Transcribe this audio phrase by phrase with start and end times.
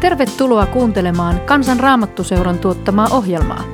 [0.00, 3.64] Tervetuloa kuuntelemaan Kansan Raamattuseuran tuottamaa ohjelmaa.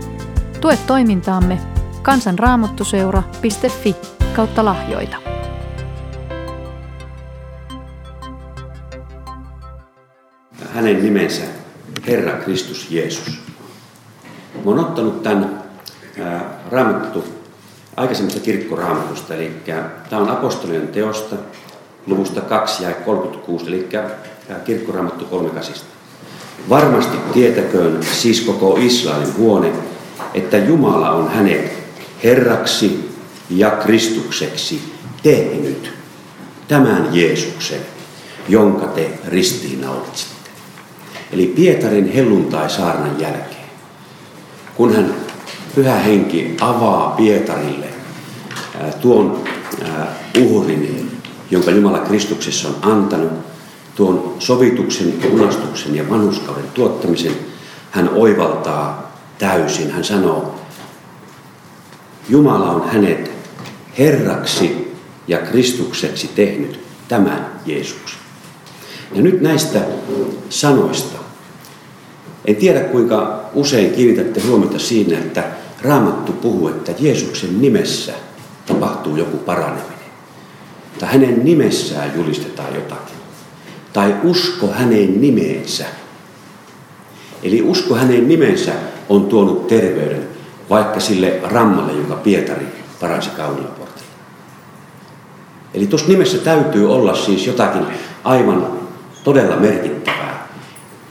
[0.60, 1.58] Tue toimintaamme
[2.02, 3.96] kansanraamattuseura.fi
[4.36, 5.16] kautta lahjoita.
[10.74, 11.42] Hänen nimensä
[12.06, 13.40] Herra Kristus Jeesus.
[14.54, 15.62] Mä oon ottanut tämän
[16.70, 17.24] raamattu
[17.96, 19.52] aikaisemmasta kirkkoraamatusta, eli
[20.10, 21.36] tämä on apostolien teosta,
[22.06, 23.88] luvusta 2 ja 36, eli
[24.64, 25.93] kirkkoraamattu 38.
[26.68, 29.72] Varmasti tietäköön siis koko Israelin huone,
[30.34, 31.72] että Jumala on hänet
[32.24, 33.10] Herraksi
[33.50, 34.82] ja Kristukseksi
[35.22, 35.92] tehnyt
[36.68, 37.80] tämän Jeesuksen,
[38.48, 40.50] jonka te ristiinnaulitsitte.
[41.32, 43.68] Eli Pietarin helluntai-saarnan jälkeen,
[44.74, 45.14] kun hän
[45.74, 47.86] pyhä henki avaa Pietarille
[49.00, 49.44] tuon
[50.40, 51.10] uhrin,
[51.50, 53.53] jonka Jumala Kristuksessa on antanut,
[53.94, 57.32] tuon sovituksen, lunastuksen ja vanhuskauden tuottamisen,
[57.90, 59.90] hän oivaltaa täysin.
[59.90, 60.54] Hän sanoo,
[62.28, 63.30] Jumala on hänet
[63.98, 64.94] Herraksi
[65.28, 68.18] ja Kristukseksi tehnyt tämän Jeesuksen.
[69.14, 69.80] Ja nyt näistä
[70.48, 71.18] sanoista.
[72.44, 75.44] En tiedä kuinka usein kiinnitätte huomiota siinä, että
[75.82, 78.12] Raamattu puhuu, että Jeesuksen nimessä
[78.66, 79.94] tapahtuu joku paraneminen.
[80.98, 83.23] Tai hänen nimessään julistetaan jotakin.
[83.94, 85.84] Tai usko hänen nimeensä.
[87.42, 88.72] Eli usko hänen nimensä
[89.08, 90.28] on tuonut terveyden
[90.70, 92.66] vaikka sille rammalle, jonka Pietari
[93.00, 94.08] paransi kaunilla portilla.
[95.74, 97.86] Eli tuossa nimessä täytyy olla siis jotakin
[98.24, 98.66] aivan
[99.24, 100.48] todella merkittävää,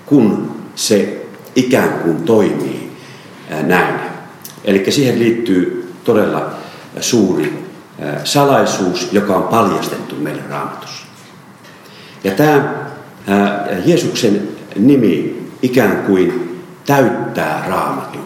[0.06, 1.25] kun se
[1.56, 2.92] ikään kuin toimii
[3.62, 3.95] näin.
[4.66, 6.52] Eli siihen liittyy todella
[7.00, 7.68] suuri
[8.23, 11.03] salaisuus, joka on paljastettu meille raamatussa.
[12.23, 12.73] Ja tämä
[13.85, 18.25] Jeesuksen nimi ikään kuin täyttää raamatun.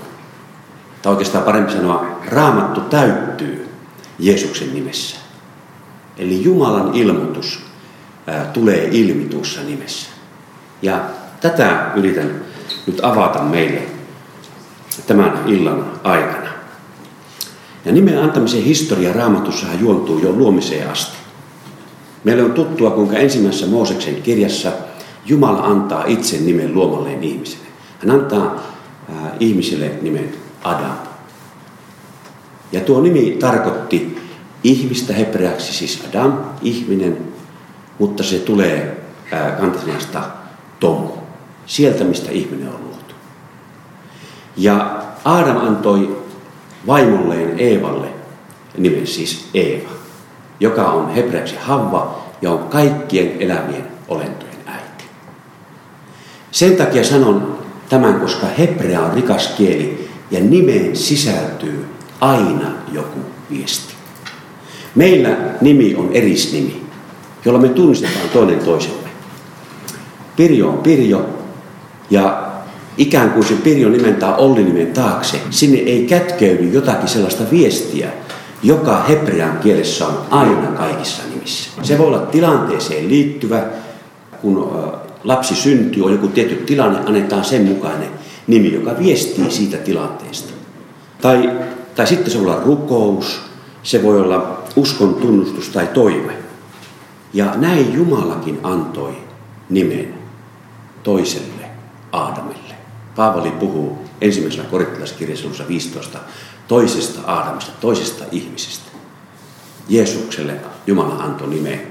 [1.02, 3.70] Tai oikeastaan parempi sanoa, raamattu täyttyy
[4.20, 5.18] Jeesuksen nimessä.
[6.18, 7.66] Eli Jumalan ilmoitus
[8.54, 10.10] tulee ilmi tuossa nimessä.
[10.82, 11.02] Ja
[11.42, 12.42] tätä yritän
[12.88, 13.82] nyt avata meille
[15.08, 16.50] tämän illan aikana.
[17.86, 21.18] Ja nimen antamisen historia raamatussahan juontuu jo luomiseen asti.
[22.28, 24.72] Meille on tuttua, kuinka ensimmäisessä Mooseksen kirjassa
[25.26, 27.68] Jumala antaa itse nimen luomalleen ihmiselle.
[28.00, 28.64] Hän antaa
[29.10, 30.34] äh, ihmiselle nimen
[30.64, 30.98] Adam.
[32.72, 34.20] Ja tuo nimi tarkoitti
[34.64, 37.18] ihmistä hebreaksi, siis Adam, ihminen,
[38.00, 39.02] mutta se tulee
[39.34, 40.22] äh, kantasanasta
[40.80, 41.10] Tomu,
[41.66, 43.16] sieltä mistä ihminen on luotu.
[44.58, 46.24] Ja Adam antoi
[46.88, 48.08] vaimolleen Eevalle
[48.78, 49.97] nimen siis Eeva,
[50.60, 55.04] joka on hebreaksi Havva ja on kaikkien elävien olentojen äiti.
[56.52, 57.58] Sen takia sanon
[57.90, 61.86] tämän, koska hebrea on rikas kieli ja nimeen sisältyy
[62.22, 63.20] aina joku
[63.50, 63.94] viesti.
[64.96, 65.30] Meillä
[65.62, 66.86] nimi on erisnimi,
[67.46, 69.10] jolla me tunnistetaan toinen toisemme.
[70.36, 71.30] Pirjo on Pirjo
[72.10, 72.48] ja
[72.98, 78.10] ikään kuin se Pirjo nimentää Olli-nimen taakse, sinne ei kätkeydy jotakin sellaista viestiä,
[78.64, 81.70] joka hebrean kielessä on aina kaikissa nimissä.
[81.84, 83.64] Se voi olla tilanteeseen liittyvä,
[84.42, 84.72] kun
[85.24, 88.10] lapsi syntyy, on joku tietty tilanne, annetaan sen mukainen
[88.48, 90.54] nimi, joka viestii siitä tilanteesta.
[91.22, 91.52] Tai,
[91.96, 93.42] tai sitten se voi olla rukous,
[93.84, 96.34] se voi olla uskon tunnustus tai toive.
[97.34, 99.18] Ja näin Jumalakin antoi
[99.70, 100.14] nimen
[101.04, 101.66] toiselle
[102.12, 102.76] Aadamille.
[103.16, 106.20] Paavali puhuu ensimmäisellä korittilaiskirjassa 15
[106.68, 108.92] toisesta Aadamista, toisesta ihmisestä.
[109.90, 110.54] Jeesukselle
[110.88, 111.82] Jumala antoi nimen,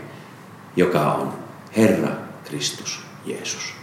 [0.76, 1.32] joka on
[1.76, 2.08] Herra
[2.44, 3.74] Kristus Jeesus.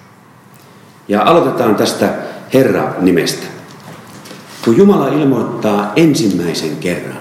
[1.07, 2.13] Ja aloitetaan tästä
[2.53, 3.45] Herra-nimestä.
[4.65, 7.19] Kun Jumala ilmoittaa ensimmäisen kerran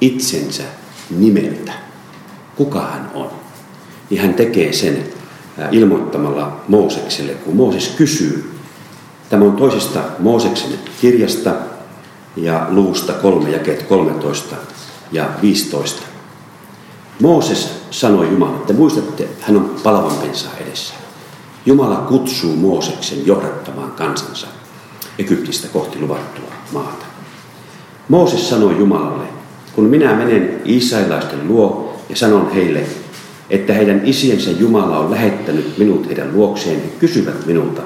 [0.00, 0.62] itsensä
[1.10, 1.72] nimeltä,
[2.56, 3.30] kuka hän on,
[4.10, 5.04] niin hän tekee sen
[5.70, 8.52] ilmoittamalla Moosekselle, kun Mooses kysyy
[9.32, 10.70] Tämä on toisesta Mooseksen
[11.00, 11.50] kirjasta
[12.36, 14.56] ja luvusta 3 jakeet 13
[15.12, 16.02] ja 15.
[17.20, 20.94] Mooses sanoi Jumala, että muistatte, hän on palavan pensaan edessä.
[21.66, 24.46] Jumala kutsuu Mooseksen johdattamaan kansansa
[25.18, 27.04] Egyptistä kohti luvattua maata.
[28.08, 29.24] Mooses sanoi Jumalalle,
[29.74, 32.86] kun minä menen israelaisten luo ja sanon heille,
[33.50, 37.82] että heidän isiensä Jumala on lähettänyt minut heidän luokseen, he kysyvät minulta,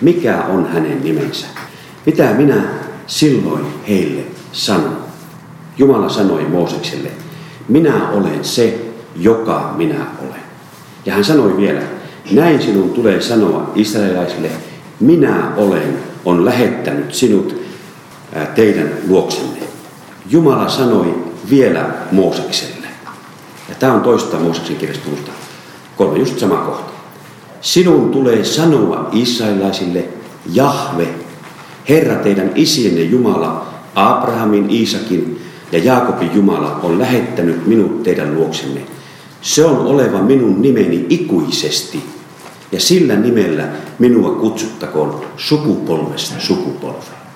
[0.00, 1.46] mikä on hänen nimensä.
[2.06, 2.62] Mitä minä
[3.06, 4.22] silloin heille
[4.52, 4.96] sanon?
[5.78, 7.08] Jumala sanoi Moosekselle,
[7.68, 8.80] minä olen se,
[9.16, 10.40] joka minä olen.
[11.06, 11.82] Ja hän sanoi vielä,
[12.30, 14.50] Näin sinun tulee sanoa israelilaisille,
[15.00, 17.62] minä olen, on lähettänyt sinut
[18.54, 19.58] teidän luoksenne.
[20.30, 21.14] Jumala sanoi
[21.50, 22.86] vielä Moosekselle.
[23.68, 25.08] Ja tämä on toista Mooseksen kirjasta
[25.96, 26.92] kolme, just sama kohta.
[27.60, 30.04] Sinun tulee sanoa israelilaisille,
[30.52, 31.08] Jahve,
[31.88, 33.66] Herra teidän isienne Jumala,
[33.96, 38.80] Abrahamin, Iisakin ja Jaakobin Jumala on lähettänyt minut teidän luoksenne.
[39.42, 42.04] Se on oleva minun nimeni ikuisesti,
[42.72, 47.26] ja sillä nimellä minua kutsuttakoon sukupolvesta sukupolveen.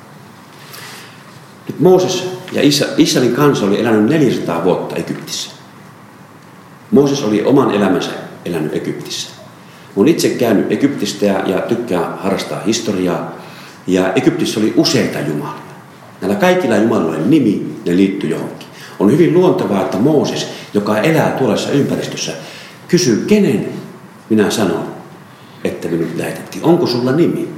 [1.68, 2.62] Nyt Mooses ja
[2.96, 5.50] Israelin kansa oli elänyt 400 vuotta Egyptissä.
[6.90, 8.10] Mooses oli oman elämänsä
[8.44, 9.30] elänyt Egyptissä.
[9.96, 13.32] Olen itse käynyt Egyptistä ja, tykkään harrastaa historiaa.
[13.86, 15.69] Ja Egyptissä oli useita jumalia.
[16.20, 18.68] Näillä kaikilla jumalilla oli nimi, ne liittyy johonkin.
[18.98, 22.32] On hyvin luontevaa, että Mooses, joka elää tuollaisessa ympäristössä,
[22.88, 23.68] kysyy, kenen
[24.30, 24.86] minä sanon,
[25.64, 26.64] että minut lähetettiin.
[26.64, 27.48] Onko sulla nimi?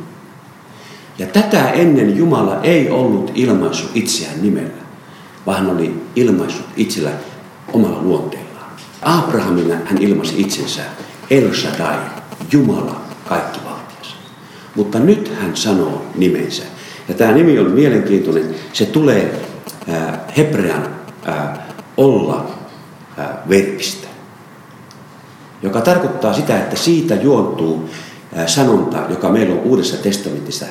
[1.19, 4.83] Ja tätä ennen Jumala ei ollut ilmaissut itseään nimellä,
[5.47, 7.11] vaan hän oli ilmaissut itsellä
[7.73, 8.71] omalla luonteellaan.
[9.03, 10.83] Abrahamina hän ilmaisi itsensä
[11.31, 11.97] El Shaddai,
[12.53, 14.17] Jumala kaikkivaltias.
[14.75, 16.63] Mutta nyt hän sanoo nimensä.
[17.09, 18.55] Ja tämä nimi on mielenkiintoinen.
[18.73, 19.41] Se tulee
[19.89, 20.89] äh, hebrean
[21.29, 21.59] äh,
[21.97, 22.47] olla
[23.19, 24.09] äh, verbistä,
[25.63, 27.91] joka tarkoittaa sitä, että siitä juontuu
[28.39, 30.67] äh, sanonta, joka meillä on Uudessa testamentissa.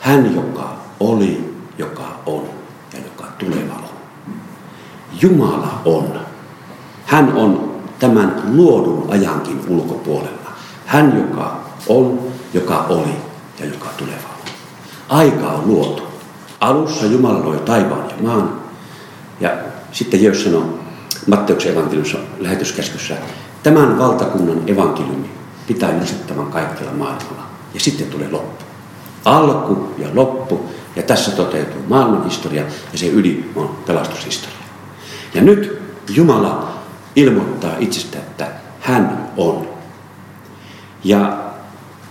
[0.00, 2.48] Hän, joka oli, joka on
[2.92, 3.90] ja joka tuleva on.
[5.22, 6.20] Jumala on.
[7.06, 10.50] Hän on tämän luodun ajankin ulkopuolella.
[10.86, 12.18] Hän, joka on,
[12.54, 13.16] joka oli
[13.60, 14.29] ja joka tuleva.
[15.10, 16.02] Aika on luotu.
[16.60, 18.60] Alussa Jumala loi taivaan ja maan.
[19.40, 19.50] Ja
[19.92, 20.64] sitten Jeesus sanoi
[21.26, 23.14] Matteuksen evankeliumissa lähetyskäskyssä,
[23.62, 25.30] tämän valtakunnan evankeliumi
[25.66, 27.42] pitää julistettavan kaikkialla maailmalla.
[27.74, 28.64] Ja sitten tulee loppu.
[29.24, 30.70] Alku ja loppu.
[30.96, 34.58] Ja tässä toteutuu maailmanhistoria ja se ydin on pelastushistoria.
[35.34, 36.68] Ja nyt Jumala
[37.16, 38.48] ilmoittaa itsestä, että
[38.80, 39.68] hän on.
[41.04, 41.38] Ja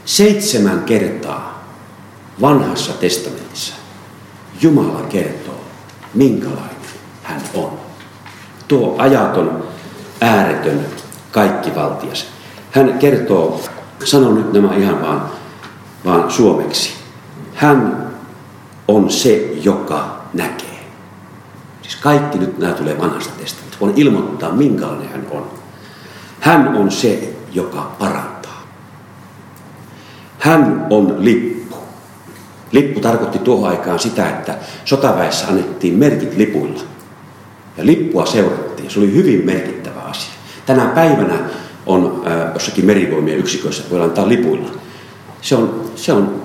[0.05, 1.48] seitsemän kertaa
[2.41, 3.73] vanhassa testamentissa
[4.61, 5.61] Jumala kertoo,
[6.13, 6.69] minkälainen
[7.23, 7.79] hän on.
[8.67, 9.63] Tuo ajaton,
[10.21, 10.85] ääretön,
[11.31, 12.25] kaikkivaltias.
[12.71, 13.61] Hän kertoo,
[14.03, 15.29] sanon nyt nämä ihan vaan,
[16.05, 16.93] vaan suomeksi.
[17.55, 18.07] Hän
[18.87, 20.85] on se, joka näkee.
[21.81, 23.77] Siis kaikki nyt nämä tulee vanhasta testamentista.
[23.81, 25.47] Voin ilmoittaa, minkälainen hän on.
[26.39, 28.63] Hän on se, joka parantaa.
[30.39, 31.58] Hän on lippu.
[32.71, 34.55] Lippu tarkoitti tuohon aikaan sitä, että
[34.85, 36.81] sotaväessä annettiin merkit lipuilla.
[37.77, 38.89] Ja lippua seurattiin.
[38.89, 40.33] Se oli hyvin merkittävä asia.
[40.65, 41.39] Tänä päivänä
[41.85, 44.69] on äh, jossakin merivoimien yksiköissä, voi antaa lipuilla.
[45.41, 46.41] Se on, se on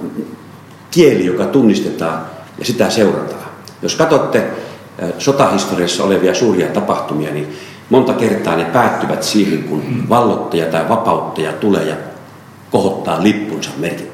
[0.90, 2.26] kieli, joka tunnistetaan
[2.58, 3.44] ja sitä seurataan.
[3.82, 4.50] Jos katsotte
[5.18, 7.56] sotahistoriassa olevia suuria tapahtumia, niin
[7.90, 11.96] monta kertaa ne päättyvät siihen, kun vallottaja tai vapauttaja tulee ja
[12.70, 14.13] kohottaa lippunsa merkittävälle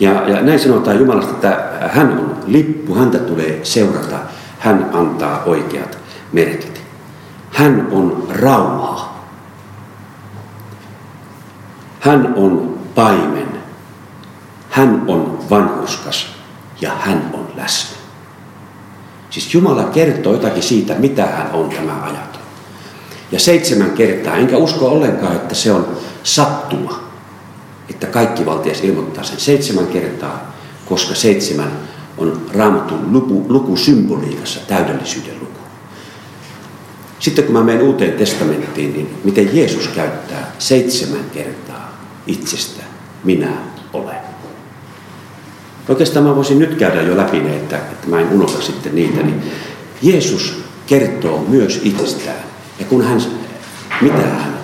[0.00, 4.16] Ja, ja näin sanotaan Jumalasta, että hän on lippu, häntä tulee seurata,
[4.58, 5.98] hän antaa oikeat
[6.32, 6.82] merkit.
[7.52, 9.16] Hän on rauha.
[12.00, 13.48] Hän on paimen.
[14.70, 16.26] Hän on vanhuskas
[16.80, 17.96] ja hän on läsnä.
[19.30, 22.40] Siis Jumala kertoo jotakin siitä, mitä hän on tämä ajaton.
[23.32, 25.86] Ja seitsemän kertaa, enkä usko ollenkaan, että se on
[26.22, 27.05] sattuma,
[27.90, 31.72] että kaikki valtias ilmoittaa sen seitsemän kertaa, koska seitsemän
[32.18, 35.60] on raamatun luku, luku symboliikassa täydellisyyden luku.
[37.18, 42.82] Sitten kun mä menen uuteen testamenttiin, niin miten Jeesus käyttää seitsemän kertaa itsestä
[43.24, 43.50] minä
[43.92, 44.16] olen.
[45.88, 49.22] Oikeastaan mä voisin nyt käydä jo läpi ne, että, että mä en unohda sitten niitä.
[49.22, 49.42] Niin
[50.02, 52.44] Jeesus kertoo myös itsestään.
[52.78, 53.22] Ja kun hän,
[54.00, 54.55] mitä hän.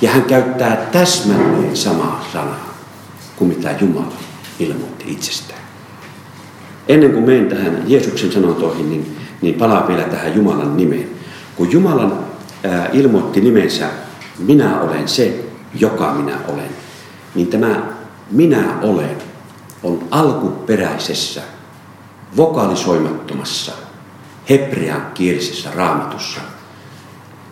[0.00, 2.74] Ja hän käyttää täsmälleen samaa sanaa
[3.36, 4.12] kuin mitä Jumala
[4.58, 5.60] ilmoitti itsestään.
[6.88, 11.10] Ennen kuin menen tähän Jeesuksen sanontoihin, niin, niin palaan vielä tähän Jumalan nimeen.
[11.56, 12.18] Kun Jumalan
[12.64, 13.90] ää, ilmoitti nimensä,
[14.38, 16.70] minä olen se, joka minä olen,
[17.34, 17.82] niin tämä
[18.30, 19.16] minä olen
[19.82, 21.42] on alkuperäisessä,
[22.36, 23.72] vokalisoimattomassa,
[24.50, 26.40] hebrean kielisessä raamatussa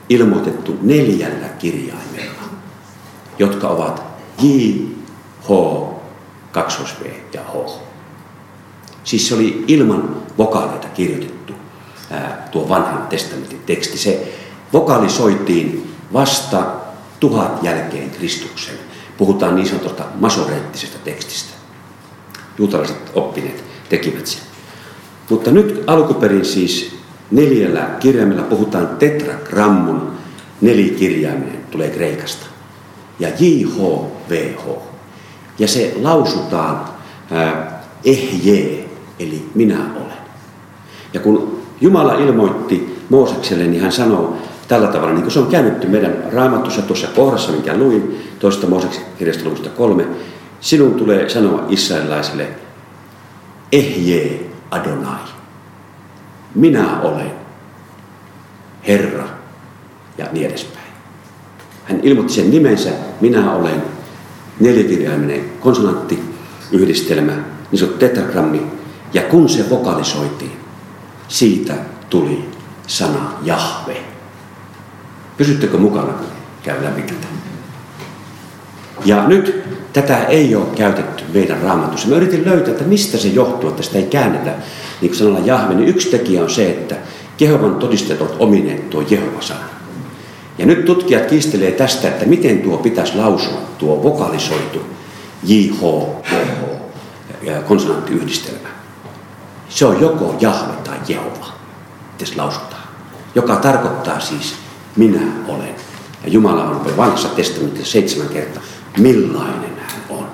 [0.09, 2.36] ilmoitettu neljällä kirjaimella,
[3.39, 4.03] jotka ovat
[4.43, 4.47] J,
[5.43, 5.49] H,
[6.53, 7.71] 2 V ja H.
[9.05, 11.53] Siis se oli ilman vokaaleita kirjoitettu
[12.11, 13.99] ää, tuo vanhan testamentin teksti.
[13.99, 14.33] Se
[14.73, 16.67] vokalisoitiin vasta
[17.21, 18.75] tuhat jälkeen Kristuksen.
[19.17, 21.55] Puhutaan niin sanotusta masoreettisesta tekstistä.
[22.59, 24.43] Juutalaiset oppineet tekivät sen.
[25.31, 26.97] Mutta nyt alkuperin siis
[27.31, 30.13] neljällä kirjaimella puhutaan tetrakrammun
[30.61, 32.47] nelikirjaiminen tulee Kreikasta.
[33.19, 34.67] Ja JHVH.
[35.59, 36.85] Ja se lausutaan
[37.31, 37.83] ää,
[39.19, 40.17] eli minä olen.
[41.15, 44.37] Ja kun Jumala ilmoitti Moosekselle, niin hän sanoo
[44.69, 49.05] tällä tavalla, niin kuin se on käännetty meidän raamatussa tuossa kohdassa, minkä luin, toista Mooseksen
[49.19, 50.07] kirjasta luvusta kolme,
[50.61, 52.49] sinun tulee sanoa israelilaisille,
[53.73, 55.21] ehje Adonai.
[56.55, 57.31] Minä olen
[58.89, 59.25] Herra
[60.19, 60.76] ja niin edespäin.
[61.89, 62.91] Hän ilmoitti sen nimensä,
[63.21, 63.83] minä olen
[64.61, 68.63] neljäkirjaiminen konsonanttiyhdistelmä, niin sanottu tetragrammi.
[69.15, 70.53] Ja kun se vokalisoitiin,
[71.29, 71.75] siitä
[72.11, 72.49] tuli
[72.87, 73.97] sana Jahve.
[75.37, 76.27] Pysyttekö mukana, kun
[76.63, 77.27] käy läpi tätä?
[79.05, 79.63] Ja nyt
[79.93, 82.09] tätä ei ole käytetty meidän raamatussa.
[82.09, 84.51] Mä yritin löytää, että mistä se johtuu, että sitä ei käännetä
[85.01, 85.75] niin kuin sanalla Jahve.
[85.75, 86.97] Niin yksi tekijä on se, että
[87.41, 89.76] Jehovan todistajat ovat omineet tuo Jehova-sana.
[90.59, 94.81] Ja nyt tutkijat kiistelee tästä, että miten tuo pitäisi lausua, tuo vokalisoitu
[95.43, 95.83] JH,
[97.43, 98.69] JH konsonanttiyhdistelmä.
[99.69, 101.47] Se on joko Jahve tai Jehova,
[102.19, 102.83] miten lausutaan.
[103.35, 104.55] Joka tarkoittaa siis
[104.97, 105.75] minä olen.
[106.25, 108.63] Ja Jumala on vanhassa testamentissa seitsemän kertaa,
[108.99, 110.27] millainen hän on.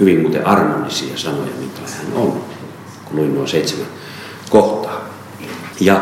[0.00, 2.44] Hyvin muuten armollisia sanoja, minkälainen hän on,
[3.04, 3.86] kun luin nuo seitsemän
[4.50, 5.00] kohtaa.
[5.80, 6.00] Ja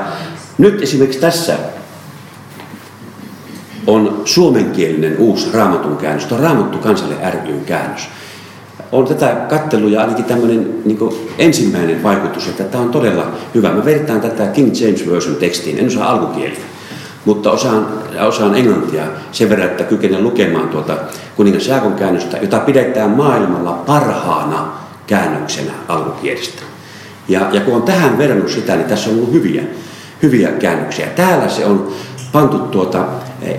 [0.59, 1.59] nyt esimerkiksi tässä
[3.87, 7.14] on suomenkielinen uusi raamatun käännös, tuo Raamattu kansalle
[7.47, 8.09] ryn käännös.
[8.93, 10.99] On tätä kattelu ja ainakin tämmöinen niin
[11.38, 13.73] ensimmäinen vaikutus, että tämä on todella hyvä.
[13.73, 16.61] Mä vertaan tätä King James Version tekstiin, en osaa alkukieltä,
[17.25, 17.87] mutta osaan,
[18.26, 19.02] osaan englantia
[19.33, 20.97] sen verran, että kykenen lukemaan tuota
[21.37, 24.73] kuningas Jaakon käännöstä, jota pidetään maailmalla parhaana
[25.07, 26.62] käännöksenä alkukielestä.
[27.28, 29.62] Ja, ja kun on tähän verrannut sitä, niin tässä on ollut hyviä,
[30.23, 31.07] hyviä käännöksiä.
[31.07, 31.93] Täällä se on
[32.33, 33.05] pantu tuota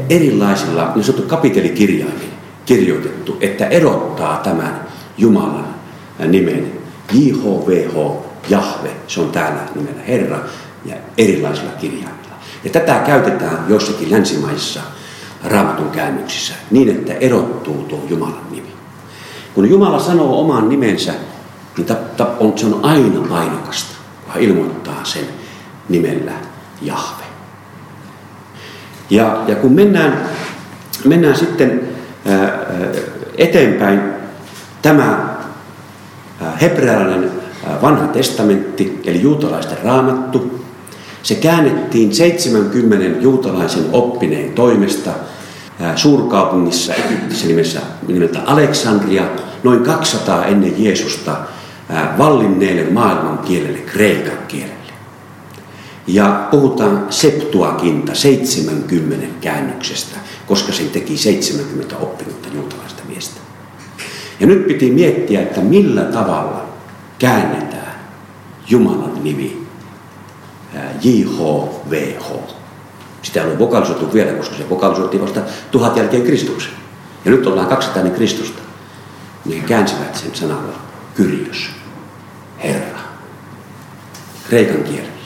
[0.09, 2.31] erilaisilla niin sanottu kapitelikirjaimin
[2.65, 5.75] kirjoitettu, että erottaa tämän Jumalan
[6.27, 6.71] nimen
[7.13, 10.39] JHVH, Jahve, se on täällä nimellä Herra,
[10.85, 12.35] ja erilaisilla kirjaimilla.
[12.63, 14.79] Ja tätä käytetään jossakin länsimaissa
[15.43, 18.73] raamatun käännöksissä niin, että erottuu tuo Jumalan nimi.
[19.55, 21.13] Kun Jumala sanoo oman nimensä,
[21.77, 21.87] niin
[22.55, 23.95] se on aina painokasta,
[24.27, 25.25] hän ilmoittaa sen
[25.89, 26.31] nimellä
[26.81, 27.26] Jahve.
[29.09, 30.29] Ja, ja kun mennään,
[31.05, 31.81] mennään sitten
[33.37, 34.01] eteenpäin,
[34.81, 35.37] tämä
[36.61, 37.31] hebrealainen
[37.81, 40.65] vanha testamentti, eli juutalaisten raamattu,
[41.23, 45.11] se käännettiin 70 juutalaisen oppineen toimesta
[45.95, 49.23] suurkaupungissa Egyptissä nimessä, nimeltä Aleksandria,
[49.63, 51.37] noin 200 ennen Jeesusta
[52.17, 54.76] vallinneelle maailman kielelle, kreikan kielelle.
[56.07, 63.41] Ja puhutaan Septuakinta 70 käännöksestä, koska sen teki 70 oppinutta juutalaista miestä.
[64.39, 66.65] Ja nyt piti miettiä, että millä tavalla
[67.19, 67.95] käännetään
[68.69, 69.67] Jumalan nimi
[71.03, 72.31] JHVH.
[73.21, 76.71] Sitä ei ole vokalisoitu vielä, koska se vokalisoitiin vasta tuhat jälkeen Kristuksen.
[77.25, 78.61] Ja nyt ollaan 200 ennen Kristusta.
[79.45, 80.73] Niin käänsivät sen sanalla
[81.15, 81.69] Kyrios,
[82.63, 82.99] Herra,
[84.49, 85.16] kreikan kielellä.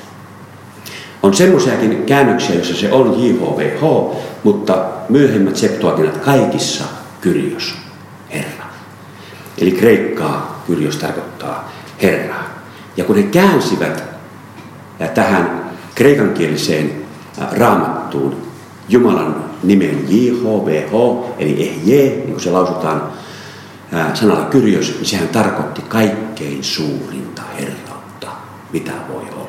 [1.23, 6.83] On semmoisiakin käännöksiä, joissa se on JHVH, mutta myöhemmät septuakinat kaikissa
[7.21, 7.75] Kyrios,
[8.33, 8.65] Herra.
[9.57, 12.43] Eli kreikkaa Kyrios tarkoittaa Herraa.
[12.97, 14.03] Ja kun he käänsivät
[15.13, 16.91] tähän kreikankieliseen
[17.51, 18.37] raamattuun
[18.89, 20.93] Jumalan nimen JHVH,
[21.39, 23.03] eli ehje, niin kuin se lausutaan
[24.13, 28.27] sanalla Kyrios, niin sehän tarkoitti kaikkein suurinta herrautta,
[28.73, 29.40] mitä voi olla.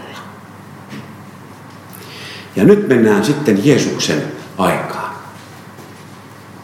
[2.56, 4.22] Ja nyt mennään sitten Jeesuksen
[4.58, 5.12] aikaan.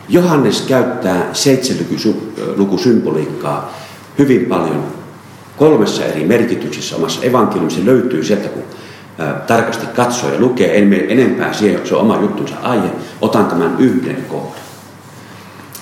[0.09, 3.75] Johannes käyttää seitsemänlukusymboliikkaa
[4.19, 4.85] hyvin paljon
[5.57, 7.85] kolmessa eri merkityksessä omassa evankeliumissa.
[7.85, 8.63] löytyy sieltä, kun
[9.47, 10.79] tarkasti katsoo ja lukee.
[10.79, 12.91] En mene enempää siihen, se on oma juttunsa aihe.
[13.21, 14.63] Otan tämän yhden kohdan.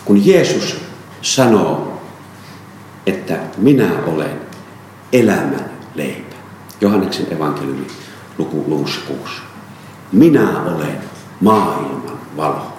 [0.04, 0.76] Kun Jeesus
[1.22, 2.02] sanoo,
[3.06, 4.40] että minä olen
[5.12, 6.36] elämän leipä.
[6.80, 7.86] Johanneksen evankeliumi
[8.38, 9.45] luku luvussa 6.
[10.12, 10.98] Minä olen
[11.40, 12.72] maailman valo.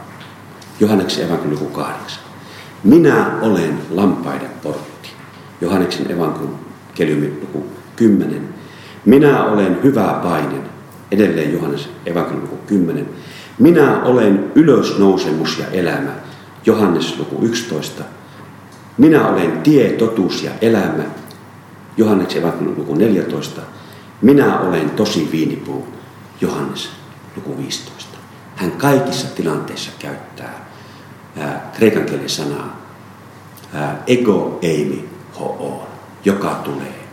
[0.79, 2.23] Johanneksen evankeliumi luku 8.
[2.83, 5.09] Minä olen lampaiden portti.
[5.61, 7.65] Johanneksen evankeliumi luku
[7.95, 8.49] 10.
[9.05, 10.61] Minä olen hyvä painen.
[11.11, 13.09] Edelleen Johannes evankeliumi luku 10.
[13.59, 16.11] Minä olen ylösnousemus ja elämä.
[16.65, 18.03] Johannes luku 11.
[18.97, 21.03] Minä olen tie, totuus ja elämä.
[21.97, 23.61] Johanneksen evankeliumi luku 14.
[24.21, 25.87] Minä olen tosi viinipuu.
[26.41, 26.96] Johannes
[27.37, 28.17] luku 15.
[28.55, 30.65] Hän kaikissa tilanteissa käyttää
[31.37, 32.77] ää, kreikan kielen sanaa
[33.73, 35.87] ää, ego eimi ho
[36.25, 37.07] joka tulee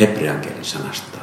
[0.00, 1.18] hebrean kielen sanasta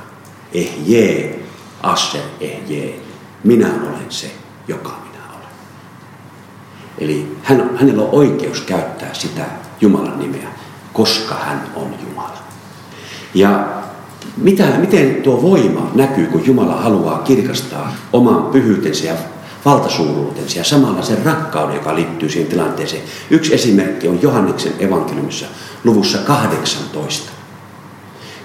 [0.53, 1.39] ehje,
[1.83, 2.99] asher ehje,
[3.43, 4.31] minä olen se,
[4.67, 5.49] joka minä olen.
[6.97, 9.45] Eli hän, hänellä on oikeus käyttää sitä
[9.81, 10.49] Jumalan nimeä,
[10.93, 12.37] koska hän on Jumala.
[13.33, 13.67] Ja
[14.37, 19.13] mitä, miten tuo voima näkyy, kun Jumala haluaa kirkastaa oman pyhyytensä ja
[19.65, 23.03] valtasuuruutensa ja samalla sen rakkauden, joka liittyy siihen tilanteeseen.
[23.29, 25.45] Yksi esimerkki on Johanneksen evankeliumissa
[25.83, 27.31] luvussa 18.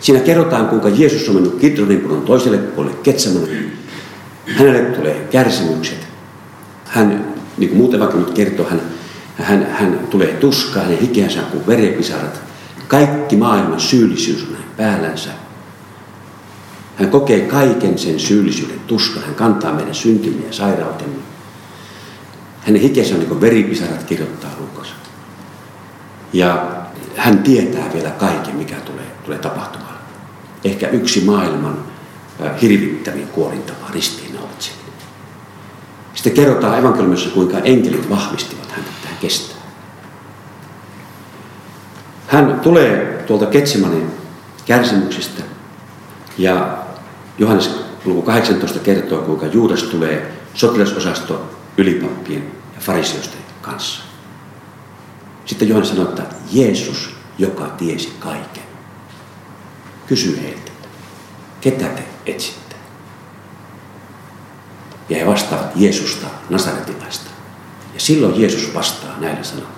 [0.01, 3.47] Siinä kerrotaan, kuinka Jeesus on mennyt Kidronin toiselle puolelle Ketsamana.
[4.47, 6.09] Hänelle tulee kärsimykset.
[6.85, 8.81] Hän, niin kuin muut evankeliumit kertoo, hän,
[9.37, 12.41] hän, hän tulee tuskaan, hänen hikeänsä kuin verepisarat.
[12.89, 15.31] Kaikki maailman syyllisyys on hänen päällänsä.
[17.01, 19.23] Hän kokee kaiken sen syyllisyyden tuskan.
[19.23, 21.17] Hän kantaa meidän syntimme ja sairautemme.
[22.61, 24.95] Hänen hikeensä on niin kuin veripisarat, kirjoittaa Lukas.
[26.33, 26.67] Ja
[27.17, 29.95] hän tietää vielä kaiken, mikä tulee, tulee tapahtumaan.
[30.65, 31.85] Ehkä yksi maailman
[32.63, 34.93] hirvittävin kuolintapa ristiinnaulitseminen.
[36.15, 39.61] Sitten kerrotaan evankeliumissa, kuinka enkelit vahvistivat häntä, että hän kestää.
[42.27, 44.11] Hän tulee tuolta Ketsimanin
[44.67, 45.43] kärsimyksistä
[46.39, 46.80] ja
[47.41, 47.71] Johannes
[48.05, 54.03] luku 18 kertoo, kuinka Juudas tulee sotilasosasto ylipappien ja farisioisten kanssa.
[55.45, 58.63] Sitten Johannes sanoo, että Jeesus, joka tiesi kaiken,
[60.07, 60.71] kysyi heiltä,
[61.61, 62.77] ketä te etsitte?
[65.09, 67.31] Ja he vastaavat Jeesusta, Nasaretilaista.
[67.95, 69.71] Ja silloin Jeesus vastaa näillä sanoilla.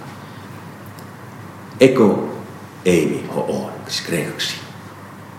[1.81, 2.37] Eko
[2.85, 4.55] eimi ho siis kreikaksi.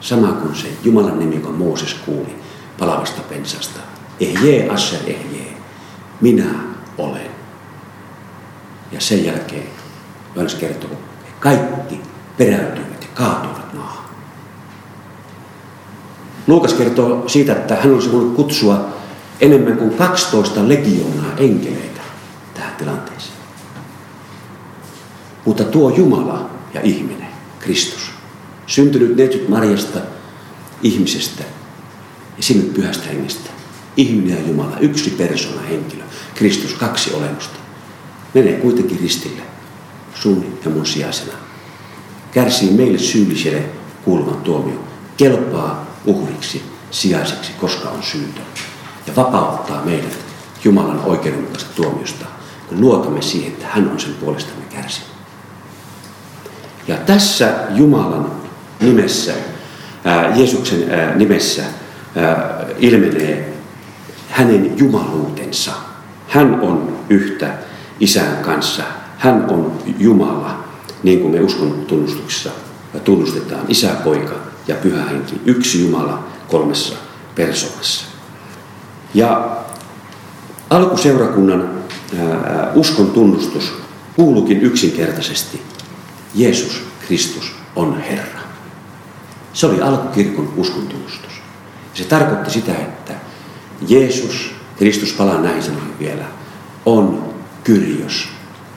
[0.04, 2.36] Sama kuin se Jumalan nimi, jonka Mooses kuuli
[2.80, 3.80] palavasta pensasta.
[4.20, 5.54] Ehje, asser, ehje.
[6.22, 6.50] Minä
[6.98, 7.32] olen.
[8.92, 9.68] Ja sen jälkeen
[10.36, 10.90] Johannes kertoo,
[11.40, 12.02] kaikki
[12.38, 14.06] peräytyivät ja kaatuivat maahan.
[16.48, 18.90] Luukas kertoo siitä, että hän olisi voinut kutsua
[19.42, 22.02] enemmän kuin 12 legioonaa enkeleitä
[22.54, 23.38] tähän tilanteeseen.
[25.46, 27.28] Mutta tuo Jumala ja ihminen,
[27.60, 28.12] Kristus,
[28.68, 30.00] syntynyt neitsyt Marjasta,
[30.84, 31.44] ihmisestä
[32.38, 33.50] ja sinne pyhästä hengestä.
[33.98, 36.04] Ihminen ja Jumala, yksi persona henkilö,
[36.36, 37.60] Kristus, kaksi olemusta.
[38.34, 39.42] Menee kuitenkin ristille
[40.16, 41.34] sun ja mun sijaisena.
[42.32, 43.64] Kärsii meille syylliselle
[44.06, 44.84] kuuluvan tuomio.
[45.18, 48.46] Kelpaa uhriksi, sijaiseksi, koska on syytön.
[49.08, 50.18] Ja vapauttaa meidät
[50.64, 52.26] Jumalan oikeudenmukaisesta tuomiosta,
[52.70, 55.10] kun luotamme siihen, että hän on sen puolestamme kärsinyt.
[56.88, 58.43] Ja tässä Jumalan
[58.80, 59.34] nimessä,
[60.06, 61.64] ää, Jeesuksen ää, nimessä
[62.16, 63.54] ää, ilmenee
[64.30, 65.72] hänen jumaluutensa.
[66.28, 67.54] Hän on yhtä
[68.00, 68.84] isän kanssa
[69.24, 70.64] hän on Jumala,
[71.04, 72.50] niin kuin me uskon tunnustuksessa
[73.04, 74.36] tunnustetaan, isä, poika
[74.68, 75.42] ja pyhä henki.
[75.46, 76.96] Yksi Jumala kolmessa
[77.36, 78.06] persoonassa.
[79.14, 79.58] Ja
[80.70, 81.70] alkuseurakunnan
[82.20, 83.74] ää, uskon tunnustus
[84.16, 85.62] kuuluukin yksinkertaisesti.
[86.36, 88.43] Jeesus Kristus on Herra.
[89.54, 91.42] Se oli alkukirkon uskon tunnustus.
[91.94, 93.14] Se tarkoitti sitä, että
[93.88, 96.26] Jeesus, Kristus palaa näihin sanoihin vielä,
[96.86, 98.30] on Kyrios,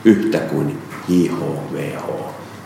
[0.05, 2.05] yhtä kuin JHVH,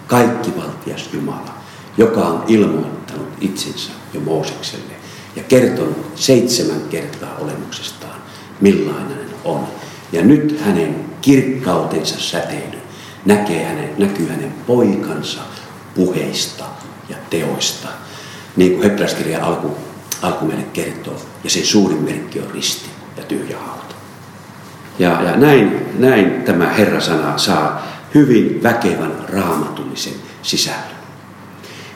[0.07, 1.55] kaikkivaltias Jumala,
[1.97, 4.93] joka on ilmoittanut itsensä jo Moosekselle
[5.37, 8.21] ja kertonut seitsemän kertaa olemuksestaan,
[8.61, 9.67] millainen hän on.
[10.13, 12.79] Ja nyt hänen kirkkautensa säteily
[13.25, 15.41] näkee hänen, näkyy hänen poikansa
[15.95, 16.65] puheista
[17.11, 17.89] ja teoista.
[18.57, 19.77] Niin kuin hebräiskirja alku,
[20.23, 21.17] alku meille kertoo.
[21.45, 23.95] Ja sen suurin merkki on risti ja tyhjä hauta.
[24.99, 31.01] Ja, ja näin, näin tämä Herra-sana saa hyvin väkevän raamatullisen sisällön.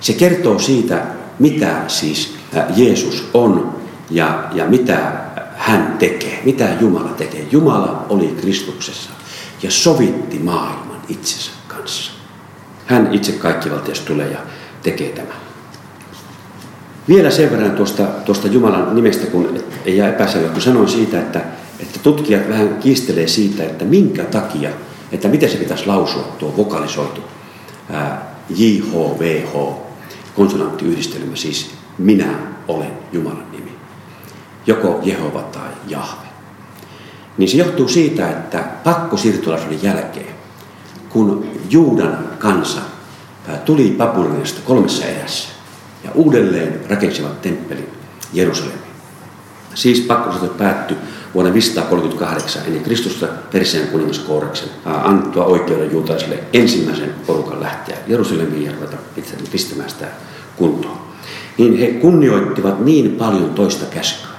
[0.00, 1.02] Se kertoo siitä,
[1.38, 2.34] mitä siis
[2.76, 3.74] Jeesus on
[4.10, 5.12] ja, ja mitä
[5.56, 7.46] hän tekee, mitä Jumala tekee.
[7.50, 9.10] Jumala oli Kristuksessa
[9.62, 12.12] ja sovitti maailman itsensä kanssa.
[12.86, 14.38] Hän itse kaikkivaltias tulee ja
[14.84, 15.36] tekee tämän.
[17.08, 21.40] Vielä sen verran tuosta, tuosta Jumalan nimestä, kun ei jää epäselvä, kun sanoin siitä, että
[21.80, 24.70] että tutkijat vähän kiistelee siitä, että minkä takia,
[25.12, 27.20] että miten se pitäisi lausua tuo vokalisoitu
[27.90, 29.76] ää, JHVH,
[30.36, 32.34] konsonanttiyhdistelmä, siis minä
[32.68, 33.72] olen Jumalan nimi.
[34.66, 36.26] Joko Jehova tai Jahve.
[37.38, 40.34] niin se johtuu siitä, että pakkosiirtolaisuuden jälkeen,
[41.08, 42.80] kun Juudan kansa
[43.64, 45.48] tuli Babyloniasta kolmessa erässä
[46.04, 47.88] ja uudelleen rakensivat temppelin
[48.32, 48.84] Jerusalemiin.
[49.74, 50.96] Siis pakkosiirto päättyi
[51.34, 58.72] vuonna 538 ennen Kristusta Persian kuningas Kooreksen annettua oikeuden juutalaisille ensimmäisen porukan lähteä Jerusalemiin ja
[58.72, 58.96] ruveta
[59.50, 60.06] pistämään sitä
[60.56, 60.98] kuntoon.
[61.58, 64.34] Niin he kunnioittivat niin paljon toista käskyä.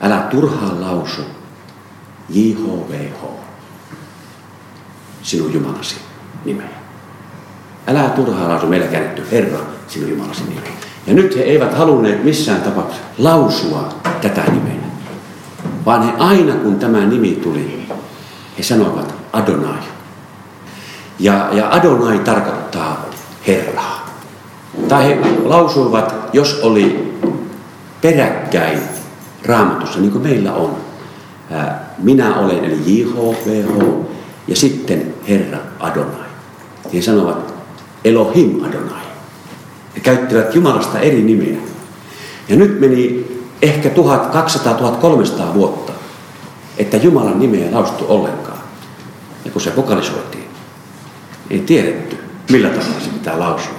[0.00, 1.22] Älä turhaan lausu
[2.28, 3.24] JHVH,
[5.22, 5.96] sinun Jumalasi
[6.44, 6.77] nimeä.
[7.88, 10.72] Älä turhaan lausu meillä käännetty Herra, sinun Jumalasi nimeä.
[11.06, 13.88] Ja nyt he eivät halunneet missään tapauksessa lausua
[14.20, 14.88] tätä nimeä
[15.88, 17.88] vaan he aina kun tämä nimi tuli,
[18.58, 19.78] he sanoivat Adonai.
[21.18, 23.06] Ja, ja Adonai tarkoittaa
[23.46, 24.06] Herraa.
[24.88, 27.18] Tai he lausuivat, jos oli
[28.00, 28.78] peräkkäin
[29.46, 30.76] raamatussa, niin kuin meillä on.
[31.98, 34.04] Minä olen, eli JHVH,
[34.48, 36.28] ja sitten Herra Adonai.
[36.94, 37.54] He sanovat
[38.04, 39.02] Elohim Adonai.
[39.94, 41.58] He käyttivät Jumalasta eri nimeä.
[42.48, 43.26] Ja nyt meni
[43.62, 43.92] ehkä 1200-1300
[45.54, 45.92] vuotta,
[46.78, 48.58] että Jumalan nimeä ei laustu ollenkaan.
[49.44, 50.44] Ja kun se vokalisoitiin,
[51.50, 52.16] ei tiedetty,
[52.50, 53.78] millä tavalla se pitää lausua.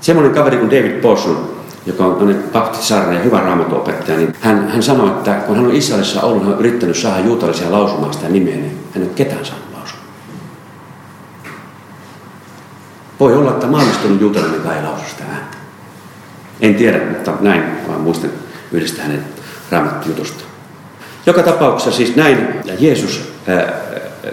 [0.00, 1.50] Semmoinen kaveri kuin David Paulson,
[1.86, 6.22] joka on baptistisarja ja hyvä raamatuopettaja, niin hän, hän sanoi, että kun hän on Israelissa
[6.22, 10.00] ollut, hän on yrittänyt saada juutalaisia lausumaan sitä nimeä, niin hän ei ketään saanut lausua.
[13.20, 13.66] Voi olla, että
[14.20, 15.56] juutalainen ei lausu sitä ääntä.
[16.60, 18.30] En tiedä, mutta näin vaan muistan
[18.72, 19.24] yhdestä hänen
[19.70, 20.44] raamattujutusta.
[21.26, 23.72] Joka tapauksessa siis näin Jeesus, äh,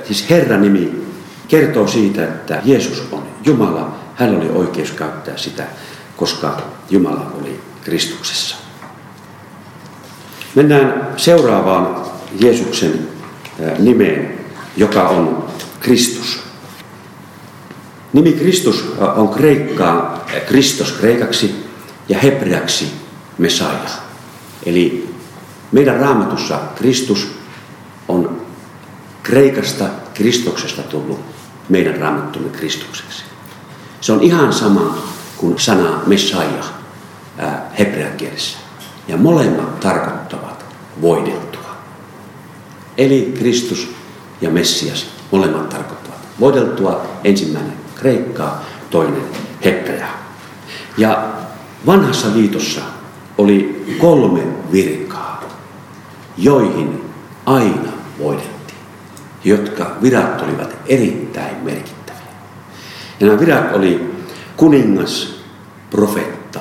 [0.03, 1.07] siis Herran nimi
[1.47, 3.95] kertoo siitä, että Jeesus on Jumala.
[4.15, 5.63] Hän oli oikeus käyttää sitä,
[6.17, 6.57] koska
[6.89, 8.55] Jumala oli Kristuksessa.
[10.55, 12.05] Mennään seuraavaan
[12.39, 13.07] Jeesuksen
[13.79, 14.39] nimeen,
[14.77, 15.47] joka on
[15.79, 16.46] Kristus.
[18.17, 21.55] Nimi Kristus on kreikkaa, Kristos kreikaksi
[22.09, 22.91] ja hebreaksi
[23.37, 24.01] Messiah.
[24.65, 25.13] Eli
[25.71, 27.27] meidän raamatussa Kristus
[28.07, 28.41] on
[29.23, 31.19] Kreikasta Kristuksesta tullut
[31.69, 33.23] meidän raamattumme Kristukseksi.
[34.01, 34.97] Se on ihan sama
[35.37, 36.73] kuin sana Messiah
[37.79, 38.57] hebrean kielessä.
[39.07, 40.65] Ja molemmat tarkoittavat
[41.01, 41.77] voideltua.
[42.97, 43.91] Eli Kristus
[44.41, 47.01] ja Messias molemmat tarkoittavat voideltua.
[47.23, 49.23] Ensimmäinen kreikkaa, toinen
[49.65, 50.17] hebreaa.
[50.97, 51.29] Ja
[51.85, 52.81] vanhassa liitossa
[53.37, 55.43] oli kolme virkaa,
[56.37, 57.01] joihin
[57.45, 58.79] aina voidettiin,
[59.43, 62.21] jotka virat olivat erittäin merkittäviä.
[63.19, 64.13] Ja nämä virat oli
[64.57, 65.41] kuningas,
[65.89, 66.59] profetta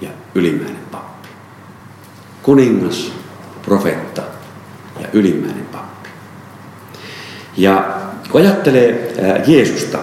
[0.00, 1.28] ja ylimmäinen pappi.
[2.42, 3.12] Kuningas,
[3.62, 4.22] profetta
[5.00, 6.08] ja ylimmäinen pappi.
[7.56, 7.94] Ja
[8.30, 9.14] kun ajattelee
[9.46, 9.98] Jeesusta,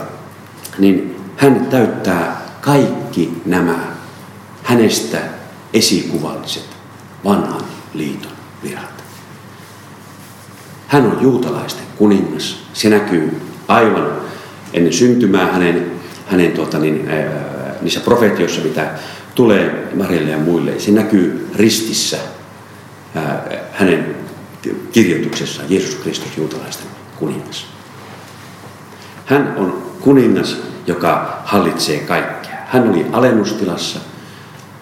[0.80, 3.76] niin hän täyttää kaikki nämä
[4.64, 5.18] hänestä
[5.74, 6.66] esikuvalliset
[7.24, 7.62] vanhan
[7.94, 8.32] liiton
[8.64, 9.04] virat.
[10.88, 12.58] Hän on juutalaisten kuningas.
[12.74, 14.12] Se näkyy aivan
[14.74, 15.92] ennen syntymää hänen,
[16.28, 18.92] hänen tuota, niin, ää, niissä profetioissa, mitä
[19.36, 20.80] tulee Marille ja muille.
[20.80, 22.18] Se näkyy ristissä
[23.16, 24.16] ää, hänen
[24.92, 26.88] kirjoituksessaan Jeesus Kristus juutalaisten
[27.20, 27.66] kuningas.
[29.26, 32.56] Hän on kuningas, joka hallitsee kaikkea.
[32.66, 34.00] Hän oli alennustilassa–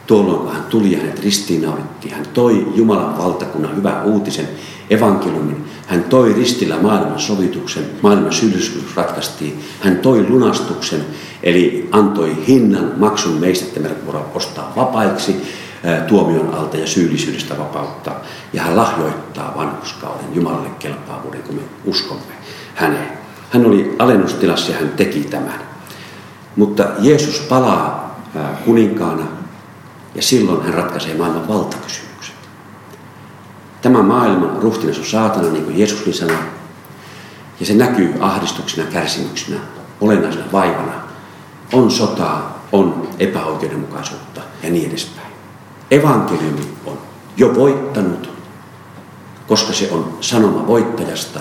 [0.09, 4.47] Tuolloin kun hän tuli ja hänet ristiinnaulittiin, hän toi Jumalan valtakunnan hyvän uutisen
[4.89, 5.65] evankeliumin.
[5.87, 9.63] Hän toi ristillä maailman sovituksen, maailman syyllisyys ratkaistiin.
[9.81, 11.05] Hän toi lunastuksen,
[11.43, 15.35] eli antoi hinnan, maksun meistä, että meidät voidaan ostaa vapaiksi
[16.07, 18.23] tuomion alta ja syyllisyydestä vapauttaa.
[18.53, 22.33] Ja hän lahjoittaa vanhuskauden Jumalalle kelpaavuuden, kun me uskomme
[22.75, 23.18] häneen.
[23.49, 25.59] Hän oli alennustilassa ja hän teki tämän.
[26.55, 28.19] Mutta Jeesus palaa
[28.65, 29.23] kuninkaana
[30.15, 32.35] ja silloin hän ratkaisee maailman valtakysymyksen.
[33.81, 36.37] Tämä maailman ruhtinas on saatana, niin kuin Jeesuskin sanoi.
[37.59, 39.59] Ja se näkyy ahdistuksena, kärsimyksenä,
[40.01, 40.93] olennaisena vaivana.
[41.73, 45.27] On sotaa, on epäoikeudenmukaisuutta ja niin edespäin.
[45.91, 46.97] Evankeliumi on
[47.37, 48.29] jo voittanut,
[49.47, 51.39] koska se on sanoma voittajasta.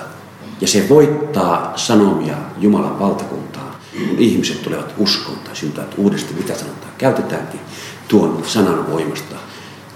[0.61, 3.71] Ja se voittaa sanomia Jumalan valtakuntaan,
[4.09, 7.61] kun ihmiset tulevat uskoon tai syntyvät uudesti, mitä sanotaan, käytetäänkin
[8.09, 9.37] tuon sanan voimasta,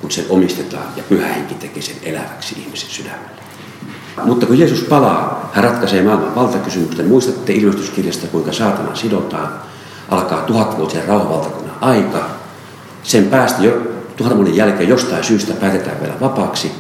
[0.01, 3.43] kun se omistetaan ja pyhä henki tekee sen eläväksi ihmisen sydämelle.
[4.25, 7.07] Mutta kun Jeesus palaa, hän ratkaisee maailman valtakysymyksen.
[7.07, 9.49] Muistatte ilmestyskirjasta, kuinka saatana sidotaan.
[10.09, 12.31] Alkaa tuhatvuotisen rauhavaltakunnan aika.
[13.03, 13.83] Sen päästä jo
[14.17, 16.73] tuhannen jälkeen jostain syystä päätetään vielä vapaaksi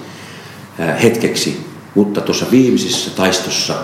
[1.02, 1.71] hetkeksi.
[1.94, 3.74] Mutta tuossa viimeisessä taistossa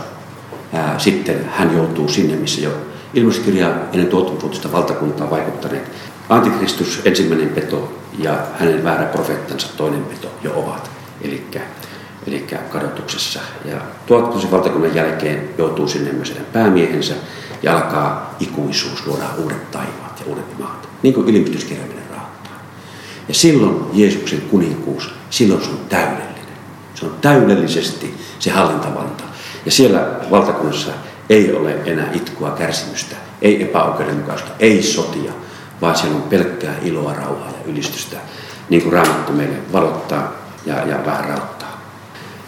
[0.72, 2.70] ää, sitten hän joutuu sinne, missä jo
[3.14, 5.90] ilmoituskirja ennen tuottavuutista valtakuntaa vaikuttaneet
[6.28, 10.90] Antikristus ensimmäinen peto ja hänen väärä profeettansa toinen peto jo ovat.
[11.22, 11.46] Eli
[12.26, 13.40] eli kadotuksessa.
[13.64, 17.14] Ja tuottavuuden valtakunnan jälkeen joutuu sinne myös päämiehensä
[17.62, 20.88] ja alkaa ikuisuus, luoda uudet taivaat ja uudet maat.
[21.02, 22.62] Niin kuin ilmestyskirjallinen rahoittaa.
[23.28, 26.37] Ja silloin Jeesuksen kuninkuus, silloin se on täydellinen.
[26.98, 29.24] Se on täydellisesti se hallintavalta.
[29.64, 30.90] Ja siellä valtakunnassa
[31.30, 35.32] ei ole enää itkua, kärsimystä, ei epäoikeudenmukaista, ei sotia,
[35.80, 38.16] vaan siellä on pelkkää iloa, rauhaa ja ylistystä,
[38.70, 40.32] niin kuin Raamattu meille valottaa
[40.66, 41.82] ja, ja vähän rauttaa.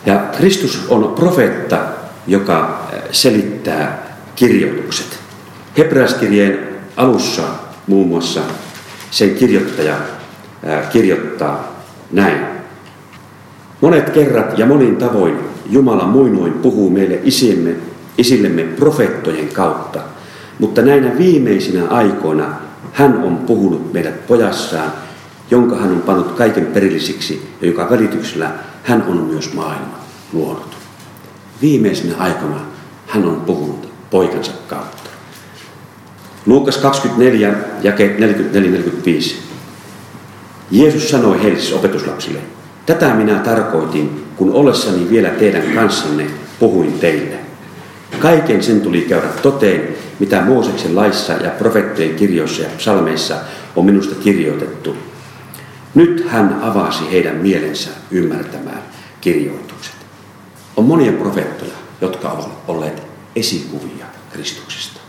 [0.07, 1.79] Ja Kristus on profeetta,
[2.27, 5.19] joka selittää kirjoitukset.
[5.79, 7.43] Hebreaskirjeen alussa
[7.87, 8.41] muun muassa
[9.11, 9.95] sen kirjoittaja
[10.93, 11.83] kirjoittaa
[12.13, 12.50] näin.
[13.81, 15.39] Monet kerrat ja monin tavoin
[15.71, 17.77] Jumala muinoin puhuu meille isiemme,
[18.19, 20.01] isillemme profeettojen kautta,
[20.59, 22.45] mutta näinä viimeisinä aikoina
[22.93, 24.93] hän on puhunut meidät pojassaan,
[25.51, 28.51] jonka hän on pannut kaiken perillisiksi ja joka välityksellä
[28.83, 30.01] hän on myös maailman
[30.33, 30.77] luonut.
[31.63, 32.61] Viimeisenä aikana
[33.07, 35.11] hän on puhunut poikansa kautta.
[36.47, 38.17] Luukas 24, jake
[39.07, 39.35] 44-45.
[40.71, 42.39] Jeesus sanoi heille siis opetuslapsille,
[42.95, 46.27] tätä minä tarkoitin, kun ollessani vielä teidän kanssanne
[46.59, 47.37] puhuin teille.
[48.19, 53.37] Kaiken sen tuli käydä toteen, mitä Mooseksen laissa ja profeettojen kirjoissa ja psalmeissa
[53.77, 54.97] on minusta kirjoitettu.
[55.95, 58.83] Nyt hän avasi heidän mielensä ymmärtämään
[59.21, 59.95] kirjoitukset.
[60.77, 63.03] On monia profeettoja, jotka ovat olleet
[63.37, 65.01] esikuvia Kristuksesta.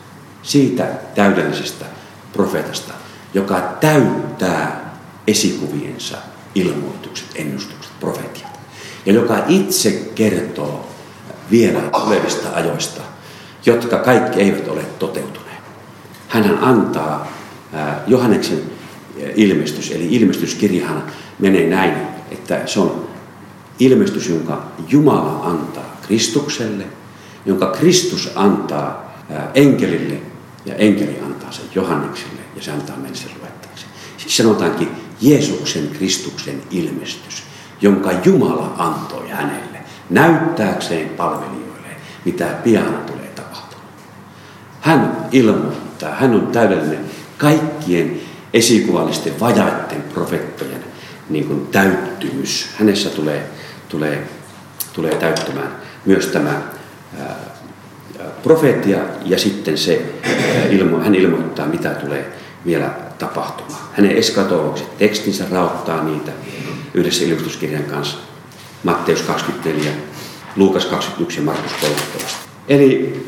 [0.43, 1.85] Siitä täydellisestä
[2.33, 2.93] profeetasta,
[3.33, 4.93] joka täyttää
[5.27, 6.17] esikuviensa
[6.55, 8.59] ilmoitukset, ennustukset, profetiat.
[9.05, 10.87] Ja joka itse kertoo
[11.51, 13.01] vielä tulevista ajoista,
[13.65, 15.61] jotka kaikki eivät ole toteutuneet.
[16.27, 17.31] Hän antaa
[18.07, 18.61] Johanneksen
[19.35, 21.03] ilmestys, eli ilmestyskirjahan
[21.39, 21.93] menee näin,
[22.31, 23.07] että se on
[23.79, 26.83] ilmestys, jonka Jumala antaa Kristukselle,
[27.45, 29.15] jonka Kristus antaa
[29.53, 30.21] enkelille
[30.65, 33.85] ja enkeli antaa sen Johannekselle ja se antaa meille sen luettavaksi.
[34.17, 34.89] Siksi sanotaankin
[35.21, 37.43] Jeesuksen Kristuksen ilmestys,
[37.81, 39.77] jonka Jumala antoi hänelle
[40.09, 41.87] näyttääkseen palvelijoille,
[42.25, 43.87] mitä pian tulee tapahtumaan.
[44.81, 47.05] Hän ilmoittaa, hän on täydellinen
[47.37, 48.21] kaikkien
[48.53, 50.83] esikuvallisten vajaiden profettojen
[51.29, 52.69] niin kuin täyttymys.
[52.79, 53.49] Hänessä tulee,
[53.89, 54.27] tulee,
[54.93, 55.71] tulee täyttämään
[56.05, 56.61] myös tämä
[57.19, 57.35] ää,
[58.43, 60.01] profeettia ja sitten se,
[60.69, 62.33] ilmo, hän ilmoittaa, mitä tulee
[62.65, 63.81] vielä tapahtumaan.
[63.93, 66.31] Hänen eskatologisen tekstinsä rauttaa niitä
[66.93, 68.17] yhdessä ilmoituskirjan kanssa.
[68.83, 69.91] Matteus 24,
[70.55, 72.37] Luukas 21 ja Markus 13.
[72.67, 73.21] Eli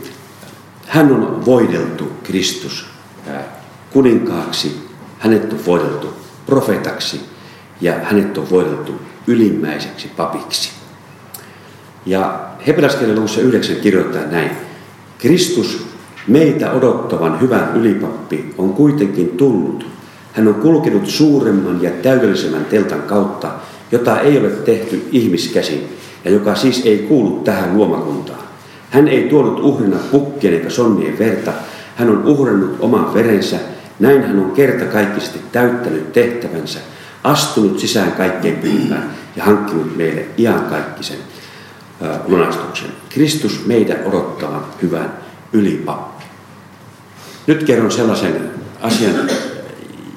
[0.88, 2.86] hän on voideltu Kristus
[3.92, 4.88] kuninkaaksi,
[5.20, 6.14] hänet on voideltu
[6.46, 7.22] profetaksi
[7.82, 10.72] ja hänet on voideltu ylimmäiseksi papiksi.
[12.06, 14.52] Ja hebreaskirjan luvussa 9 kirjoittaa näin.
[15.20, 15.88] Kristus,
[16.28, 19.86] meitä odottavan hyvän ylipappi, on kuitenkin tullut.
[20.34, 23.52] Hän on kulkenut suuremman ja täydellisemmän teltan kautta,
[23.92, 28.40] jota ei ole tehty ihmiskäsin, ja joka siis ei kuulu tähän luomakuntaan.
[28.90, 31.52] Hän ei tuonut uhrina pukkien eikä sonnien verta,
[31.96, 33.58] hän on uhrannut oman verensä,
[34.00, 36.80] näin hän on kerta kaikkisesti täyttänyt tehtävänsä,
[37.24, 41.18] astunut sisään kaikkein pyhimpään ja hankkinut meille iankaikkisen
[42.28, 42.90] lunastuksen.
[43.10, 45.14] Kristus meidän odottaa hyvän
[45.54, 46.13] ylipappi.
[47.48, 48.52] Nyt kerron sellaisen
[48.82, 49.30] asian,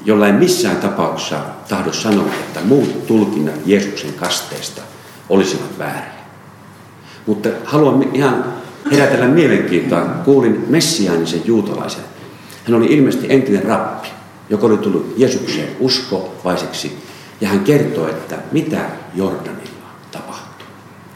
[0.05, 4.83] jolla ei missään tapauksessa tahdo sanoa, että muut tulkinnat Jeesuksen kasteesta
[5.29, 6.17] olisivat väärin.
[7.27, 8.45] Mutta haluan ihan
[8.93, 10.01] herätellä mielenkiintoa.
[10.25, 12.05] Kuulin messiaanisen juutalaisen.
[12.65, 14.09] Hän oli ilmeisesti entinen rappi,
[14.51, 16.99] joka oli tullut Jeesukseen uskovaiseksi.
[17.41, 18.81] Ja hän kertoi, että mitä
[19.15, 20.67] Jordanilla tapahtuu.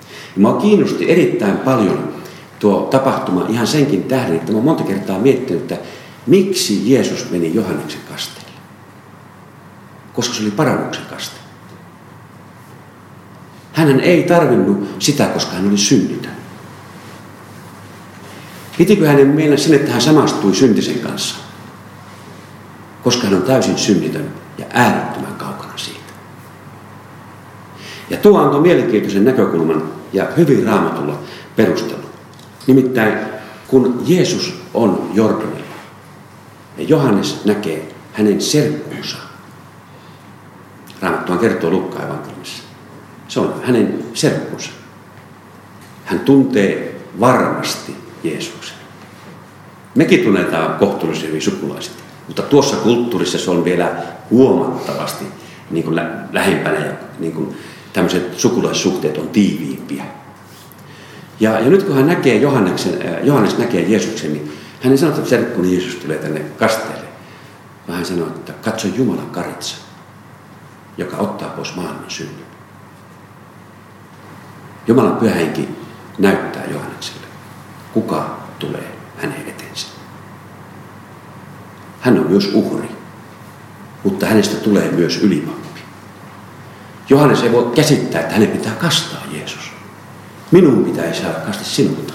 [0.03, 2.12] Ja minua kiinnosti erittäin paljon
[2.59, 5.77] tuo tapahtuma ihan senkin tähden, että mä monta kertaa miettinyt, että
[6.27, 8.51] miksi Jeesus meni Johanneksen kasteelle.
[10.13, 11.37] Koska se oli parannuksen kaste.
[13.73, 16.31] Hän ei tarvinnut sitä, koska hän oli synnitön.
[18.79, 21.37] Pitikö hänen mennä sinne, että hän samastui syntisen kanssa?
[23.03, 26.13] Koska hän on täysin synnitön ja äärettömän kaukana siitä.
[28.11, 31.19] Ja tuo antoi mielenkiintoisen näkökulman ja hyvin raamatulla
[31.57, 32.01] perustelu.
[32.67, 33.19] Nimittäin
[33.69, 35.60] kun Jeesus on Jordanilla
[36.81, 39.16] ja Johannes näkee hänen serkkuunsa,
[41.03, 42.62] Raamattuhan kertoo Lukka evankeliumissa.
[43.29, 44.71] Se on hänen serkkunsa.
[46.05, 48.77] hän tuntee varmasti Jeesuksen.
[49.95, 51.93] Mekin tunnetaan kohtuullisen hyvin sukulaiset,
[52.27, 53.93] mutta tuossa kulttuurissa se on vielä
[54.31, 55.25] huomattavasti
[55.71, 57.57] niin kuin lä- lähempänä ja niin kuin
[57.93, 60.05] tämmöiset sukulaissuhteet on tiiviimpiä.
[61.40, 65.14] Ja, ja nyt kun hän näkee Johanneksen, äh, Johannes näkee Jeesuksen, niin hän ei sano,
[65.14, 67.09] että serkkuni Jeesus tulee tänne kasteelle,
[67.88, 69.77] vaan hän sanoo, että katso Jumalan karitsa,
[70.97, 72.47] joka ottaa pois maailman synnyn.
[74.87, 75.69] Jumalan pyhähenki
[76.19, 77.27] näyttää Johannekselle,
[77.93, 79.87] kuka tulee hänen eteensä.
[82.01, 82.88] Hän on myös uhri,
[84.05, 85.81] mutta hänestä tulee myös ylipappi.
[87.09, 89.73] Johannes ei voi käsittää, että hänen pitää kastaa Jeesus.
[90.51, 92.14] Minun pitäisi saada kaste sinulta.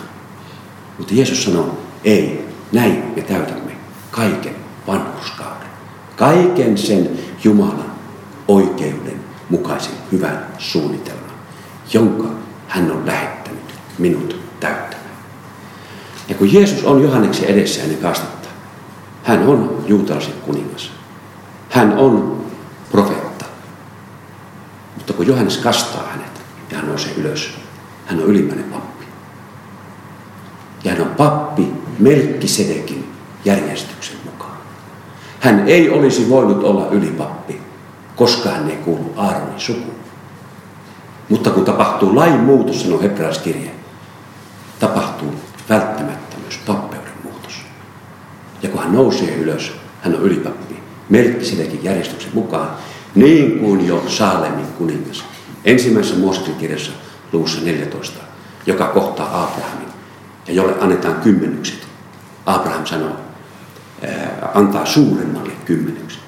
[0.97, 3.71] Mutta Jeesus sanoo, ei, näin me täytämme
[4.11, 4.55] kaiken
[4.87, 5.67] vanhuskauden.
[6.15, 7.09] Kaiken sen
[7.43, 7.91] Jumalan
[8.47, 11.35] oikeuden mukaisen hyvän suunnitelman,
[11.93, 12.27] jonka
[12.67, 15.05] hän on lähettänyt minut täyttämään.
[16.27, 18.49] Ja kun Jeesus on Johanneksen edessä ennen kastetta,
[19.23, 20.91] hän on juutalaisen kuningas.
[21.69, 22.45] Hän on
[22.91, 23.45] profeetta.
[24.95, 27.57] Mutta kun Johannes kastaa hänet ja hän nousee ylös,
[28.05, 29.05] hän on ylimmäinen pappi.
[30.83, 33.11] Ja hän on pappi Melkkisedekin
[33.45, 34.57] järjestyksen mukaan.
[35.39, 37.61] Hän ei olisi voinut olla ylipappi,
[38.15, 39.95] koska hän ei kuulu Aaronin sukuun.
[41.29, 43.71] Mutta kun tapahtuu lain muutos, sanoo hebraiskirje,
[44.79, 45.33] tapahtuu
[45.69, 47.65] välttämättä myös pappeuden muutos.
[48.61, 50.75] Ja kun hän nousee ylös, hän on ylipappi.
[51.09, 52.69] Melkkisedekin järjestyksen mukaan,
[53.15, 55.23] niin kuin jo Saalemin kuningas.
[55.65, 56.91] Ensimmäisessä Mooseksen kirjassa
[57.31, 58.19] luvussa 14,
[58.65, 59.87] joka kohtaa Abrahamin
[60.47, 61.84] ja jolle annetaan kymmenykset.
[62.45, 63.15] Abraham sanoo,
[64.53, 66.21] antaa suuremmalle kymmenykset.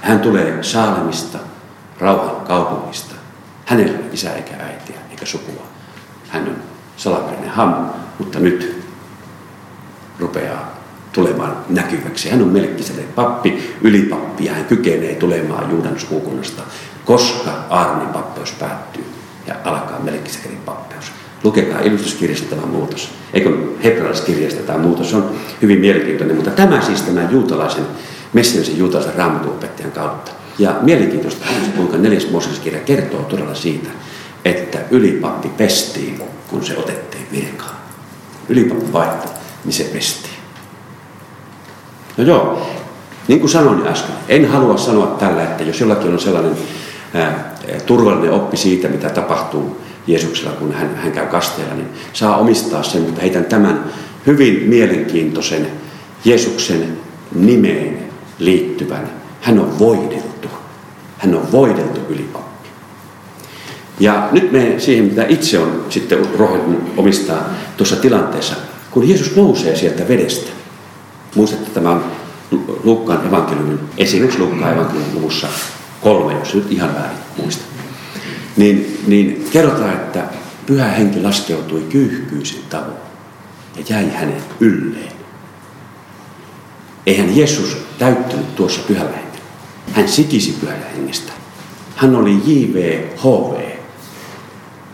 [0.00, 1.38] Hän tulee Saalemista,
[1.98, 3.14] rauhan kaupungista.
[3.64, 5.62] Hänellä ei isä eikä äitiä eikä sukua.
[6.28, 6.56] Hän on
[6.96, 8.84] salaperäinen ham, mutta nyt
[10.18, 10.76] rupeaa
[11.12, 12.30] tulemaan näkyväksi.
[12.30, 16.62] Hän on melkkiselle pappi, ylipappi ja hän kykenee tulemaan Juudan sukukunnasta,
[17.04, 19.04] koska Aaronin pappeus päättyy
[19.46, 21.12] ja alkaa Melkisedelin pappeus.
[21.44, 23.08] Lukekaa ilustuskirjasta tämä muutos.
[23.34, 23.50] Eikö
[23.84, 25.30] hebrealaiskirjasta tämä muutos on
[25.62, 27.84] hyvin mielenkiintoinen, mutta tämä siis tämän juutalaisen,
[28.32, 30.30] messianisen juutalaisen raamatuopettajan kautta.
[30.58, 33.88] Ja mielenkiintoista on kuinka neljäs Mooseksen kertoo todella siitä,
[34.44, 37.76] että ylipappi pestiin, kun se otettiin virkaan.
[38.48, 39.32] Ylipappi vaihtoi,
[39.64, 40.36] niin se pestiin.
[42.16, 42.70] No joo,
[43.28, 46.56] niin kuin sanoin äsken, en halua sanoa tällä, että jos jollakin on sellainen
[47.14, 47.54] ää,
[47.86, 53.02] turvallinen oppi siitä, mitä tapahtuu Jeesuksella, kun hän, hän käy kasteella, niin saa omistaa sen,
[53.02, 53.84] mutta heitän tämän
[54.26, 55.66] hyvin mielenkiintoisen
[56.24, 56.98] Jeesuksen
[57.34, 57.98] nimeen
[58.38, 59.10] liittyvän.
[59.40, 60.48] Hän on voideltu.
[61.18, 62.68] Hän on voideltu ylipappi.
[64.00, 68.54] Ja nyt me siihen, mitä itse on sitten rohjennut omistaa tuossa tilanteessa,
[68.90, 70.50] kun Jeesus nousee sieltä vedestä.
[71.34, 72.04] Muistatte tämä on
[72.84, 75.48] Lukkaan evankeliumin, esimerkiksi Lukkaan evankeliumin luvussa
[76.00, 77.64] kolme, jos nyt ihan väärin muista.
[78.56, 80.24] Niin, niin kerrotaan, että
[80.66, 82.96] pyhä henki laskeutui kyyhkyisen tavoin
[83.76, 85.12] ja jäi hänen ylleen.
[87.06, 89.44] Eihän Jeesus täyttynyt tuossa pyhällä hengellä.
[89.92, 91.32] Hän sikisi pyhällä hengestä.
[91.96, 93.76] Hän oli JVHV.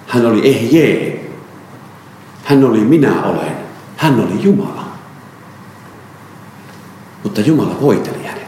[0.07, 1.21] Hän oli ehje.
[2.45, 3.57] Hän oli minä olen.
[3.97, 4.89] Hän oli Jumala.
[7.23, 8.42] Mutta Jumala voiteli hänet.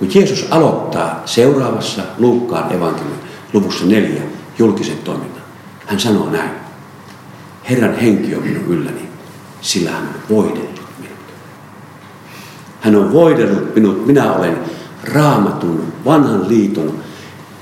[0.00, 3.20] Kun Jeesus aloittaa seuraavassa Luukkaan evankeliumin
[3.52, 4.22] luvussa neljä
[4.58, 5.42] julkisen toiminnan,
[5.86, 6.50] hän sanoo näin.
[7.70, 9.08] Herran henki on minun ylläni,
[9.60, 11.18] sillä hän on voidellut minut.
[12.80, 14.58] Hän on voidellut minut, minä olen
[15.04, 16.98] raamatun, vanhan liiton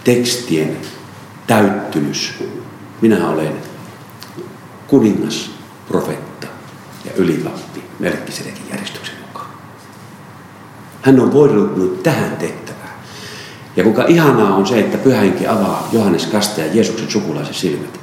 [0.05, 0.77] tekstien
[1.47, 2.35] täyttymys.
[3.01, 3.53] Minä olen
[4.87, 5.51] kuningas,
[5.89, 6.47] profetta
[7.05, 8.98] ja ylipappi Melkkisedekin järjestyksen mukaan.
[11.03, 12.95] Hän on voidellut tähän tehtävään.
[13.77, 18.01] Ja kuinka ihanaa on se, että pyhähenki avaa Johannes Kaste ja Jeesuksen sukulaisen silmät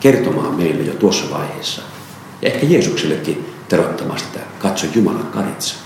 [0.00, 1.82] kertomaan meille jo tuossa vaiheessa.
[2.42, 5.76] Ja ehkä Jeesuksellekin terottamaan sitä, katso Jumalan karitsa.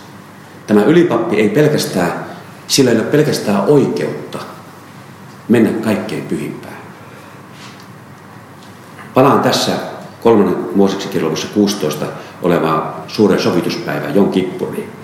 [0.66, 2.24] Tämä ylipappi ei pelkästään,
[2.68, 4.38] sillä ei ole pelkästään oikeutta
[5.48, 6.78] mennä kaikkein pyhimpään.
[9.14, 9.72] Palaan tässä
[10.22, 12.06] kolmannen Mooseksen kirjallisuudessa 16
[12.42, 14.97] olevaa suuren sovituspäivää Jon Kippuriin.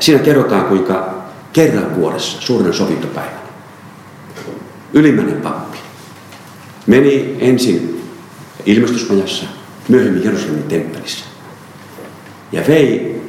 [0.00, 1.14] Siinä kerrotaan, kuinka
[1.52, 3.42] kerran vuodessa suuren sovintopäivänä
[4.92, 5.78] ylimmäinen pappi
[6.86, 8.08] meni ensin
[8.66, 9.44] ilmestysmajassa,
[9.88, 11.24] myöhemmin Jerusalemin temppelissä
[12.52, 13.22] ja vei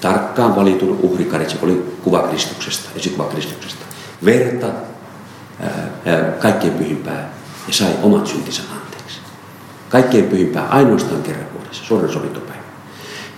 [0.00, 3.84] tarkkaan valitun uhrikarit, se oli kuva Kristuksesta, esikuva Kristuksesta,
[4.24, 4.66] verta,
[5.60, 7.30] ää, ää, kaikkein pyhimpää
[7.68, 9.18] ja sai omat syntinsä anteeksi.
[9.88, 12.62] Kaikkein pyhimpää ainoastaan kerran vuodessa, suuren sovintopäivä.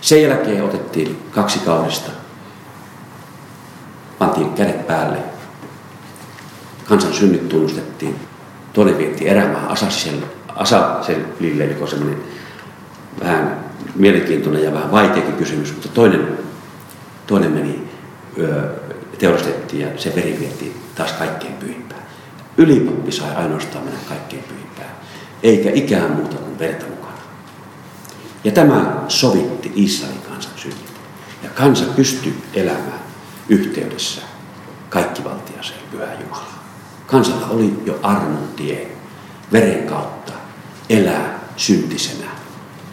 [0.01, 2.11] Sen jälkeen otettiin kaksi kaudesta,
[4.19, 5.17] pantiin kädet päälle,
[6.85, 8.15] kansan synnit tunnustettiin,
[8.73, 9.71] toinen vietti erämaa
[10.55, 12.19] Asaselille, joka on semmoinen
[13.19, 13.65] vähän
[13.95, 16.37] mielenkiintoinen ja vähän vaikeakin kysymys, mutta toinen,
[17.27, 17.89] toinen meni,
[19.17, 22.01] teurastettiin ja se veri vietiin taas kaikkein pyhimpään.
[22.57, 24.91] Ylipappi sai ainoastaan mennä kaikkein pyhimpään,
[25.43, 27.17] eikä ikään muuta kuin verta mukana.
[28.43, 30.93] Ja tämä sovitti Israelin kansan synnit.
[31.43, 33.06] Ja kansa pystyi elämään
[33.49, 34.21] yhteydessä
[34.89, 36.57] kaikkivaltiaseen pyhään Jumalaan.
[37.07, 38.87] Kansalla oli jo armon tie
[39.51, 40.33] veren kautta
[40.89, 42.29] elää syntisenä,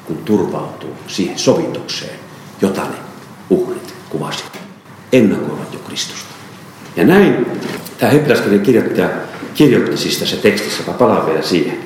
[0.04, 2.18] kun turvautuu siihen sovitukseen,
[2.62, 2.96] jota ne
[3.50, 4.58] uhrit kuvasivat.
[5.12, 6.34] Ennakoivat jo Kristusta.
[6.96, 7.46] Ja näin
[7.98, 9.08] tämä hebrealaiskirjan kirjoittaja
[9.54, 11.78] kirjoitti siis tässä tekstissä, mä palaan vielä siihen.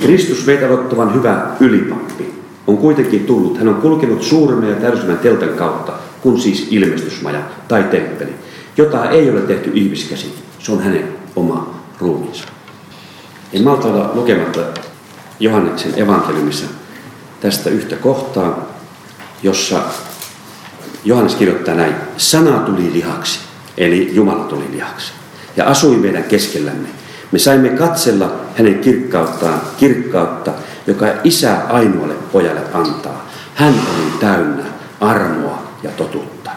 [0.00, 3.58] Kristus meitä ottavan hyvä ylipappi on kuitenkin tullut.
[3.58, 5.92] Hän on kulkenut suuremman ja täysimmän teltan kautta,
[6.22, 8.34] kun siis ilmestysmaja tai temppeli,
[8.76, 10.34] jota ei ole tehty ihmiskäsin.
[10.58, 12.44] Se on hänen oma ruumiinsa.
[13.52, 14.60] En malta olla lukematta
[15.40, 16.66] Johanneksen evankeliumissa
[17.40, 18.68] tästä yhtä kohtaa,
[19.42, 19.82] jossa
[21.04, 21.94] Johannes kirjoittaa näin.
[22.16, 23.40] Sana tuli lihaksi,
[23.76, 25.12] eli Jumala tuli lihaksi,
[25.56, 26.88] ja asui meidän keskellämme.
[27.32, 30.52] Me saimme katsella hänen kirkkauttaan, kirkkautta,
[30.86, 33.28] joka isä ainoalle pojalle antaa.
[33.54, 34.64] Hän oli täynnä
[35.00, 35.51] armoa
[35.82, 36.50] ja totuutta.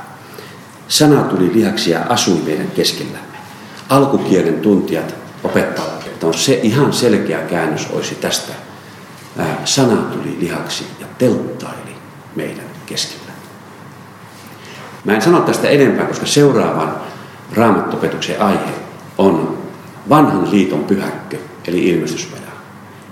[0.88, 3.38] Sana tuli lihaksi ja asui meidän keskellämme.
[3.90, 8.54] Alkukielen tuntijat opettavat, että on se ihan selkeä käännös olisi tästä.
[9.66, 11.96] Sana tuli lihaksi ja telttaili
[12.36, 13.32] meidän keskellä.
[15.06, 16.96] Mä en sano tästä enempää, koska seuraavan
[17.54, 18.74] raamattopetuksen aihe
[19.18, 19.58] on
[20.10, 22.42] vanhan liiton pyhäkkö, eli ilmestyspaja.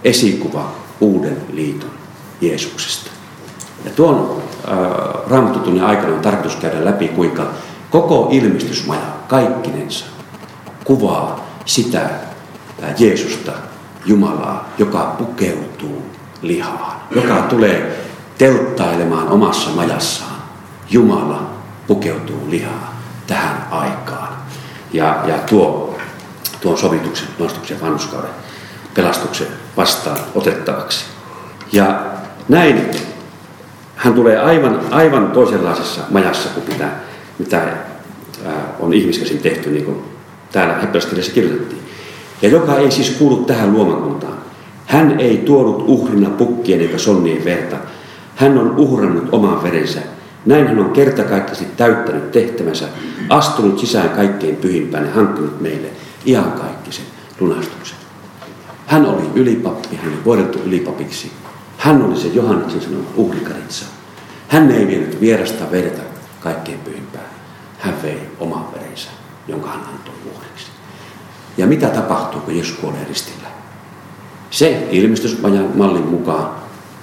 [0.03, 1.91] Esikuva uuden liiton
[2.41, 3.11] Jeesuksesta.
[3.86, 4.43] Ja tuon
[5.28, 7.45] raamattotunnin aikana on tarkoitus käydä läpi, kuinka
[7.89, 10.05] koko ilmestysmaja kaikkinensa
[10.84, 13.51] kuvaa sitä äh, Jeesusta,
[14.05, 16.05] Jumalaa, joka pukeutuu
[16.41, 18.05] lihaan, joka tulee
[18.38, 20.34] telttailemaan omassa majassaan.
[20.89, 21.49] Jumala
[21.88, 22.95] pukeutuu lihaa
[23.28, 24.34] tähän aikaan.
[24.93, 25.95] Ja, ja tuo
[26.61, 28.30] tuon sovituksen, nostuksen vanhuskauden
[28.93, 29.47] pelastuksen
[29.78, 31.05] vastaan otettavaksi.
[31.72, 32.05] Ja
[32.49, 32.91] näin
[33.95, 36.89] hän tulee aivan, aivan toisenlaisessa majassa kuin mitä,
[37.39, 37.67] mitä
[38.79, 39.97] on ihmiskäsin tehty, niin kuin
[40.51, 41.81] täällä hebrealaiskirjassa kirjoitettiin.
[42.41, 44.37] Ja joka ei siis kuulu tähän luomakuntaan.
[44.85, 47.75] Hän ei tuonut uhrina pukkien eikä sonnien verta.
[48.35, 49.99] Hän on uhrannut oman verensä.
[50.45, 52.85] Näin hän on kertakaikkisesti täyttänyt tehtävänsä,
[53.29, 55.87] astunut sisään kaikkein pyhimpään ja hankkinut meille
[56.25, 57.05] iankaikkisen
[57.39, 57.97] lunastuksen.
[58.87, 61.31] Hän oli ylipappi, hän oli vuodeltu ylipapiksi.
[61.84, 63.86] Hän oli se Johanneksen sanoma uhrikaritsa.
[64.47, 66.01] Hän ei vienyt vierasta verta
[66.39, 67.25] kaikkein pyhimpään.
[67.79, 69.09] Hän vei oman verensä,
[69.47, 70.67] jonka hän antoi uhriksi.
[71.57, 73.47] Ja mitä tapahtuu, kun Jeesus kuolee ristillä?
[74.51, 76.55] Se ilmestysmajan mallin mukaan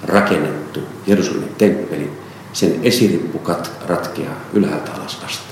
[0.03, 2.11] rakennettu Jerusalemin temppeli,
[2.53, 3.41] sen esirippu
[3.87, 5.45] ratkeaa ylhäältä alas asti.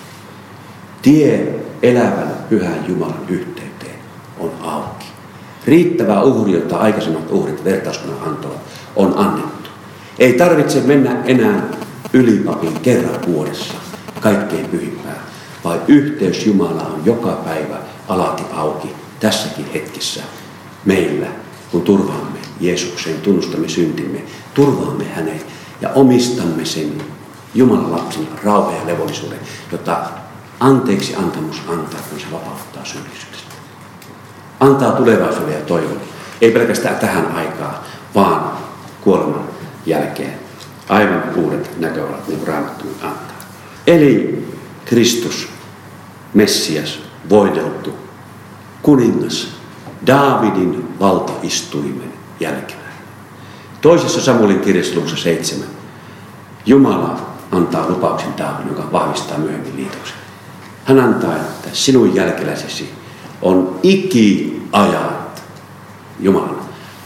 [1.01, 3.99] Tie elävän pyhän Jumalan yhteyteen
[4.39, 5.05] on auki.
[5.65, 9.69] Riittävä uhri, jota aikaisemmat uhrit vertauskunnan antoivat, on annettu.
[10.19, 11.61] Ei tarvitse mennä enää
[12.13, 13.73] ylipapin kerran vuodessa
[14.19, 15.19] kaikkein pyhimpään,
[15.63, 17.77] vaan yhteys Jumalaan on joka päivä
[18.07, 20.21] alati auki tässäkin hetkessä
[20.85, 21.27] meillä,
[21.71, 24.23] kun turvaamme Jeesuksen, tunnustamme syntimme,
[24.53, 25.45] turvaamme hänet
[25.81, 26.93] ja omistamme sen
[27.55, 29.39] Jumalan lapsen rauhan ja levollisuuden,
[29.71, 29.97] jota
[30.59, 33.53] anteeksi antamus antaa, kun se vapauttaa syyllisyydestä.
[34.59, 36.01] Antaa tulevaisuuden ja toivon.
[36.41, 37.75] Ei pelkästään tähän aikaan,
[38.15, 38.51] vaan
[39.10, 39.43] kuoleman
[39.86, 40.39] jälkeen.
[40.89, 43.38] Aivan uudet näköalat, niin kuin Raamattu antaa.
[43.88, 44.45] Eli
[44.86, 45.49] Kristus,
[46.34, 46.99] Messias,
[47.30, 47.93] voideltu,
[48.82, 49.47] kuningas,
[50.07, 52.80] Daavidin valtaistuimen jälkeen.
[53.82, 55.68] Toisessa Samuelin kirjassa luvussa 7
[56.66, 57.20] Jumala
[57.51, 60.18] antaa lupauksen Daavidin, joka vahvistaa myöhemmin liitoksen.
[60.86, 62.93] Hän antaa, että sinun jälkeläisesi
[63.41, 65.43] on ikiajat
[66.20, 66.60] Jumalan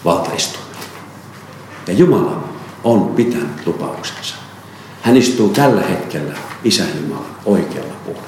[0.05, 0.62] valtaistuimella.
[1.87, 2.43] Ja Jumala
[2.83, 4.35] on pitänyt lupauksensa.
[5.01, 8.27] Hän istuu tällä hetkellä Isä Jumalan oikealla puolella.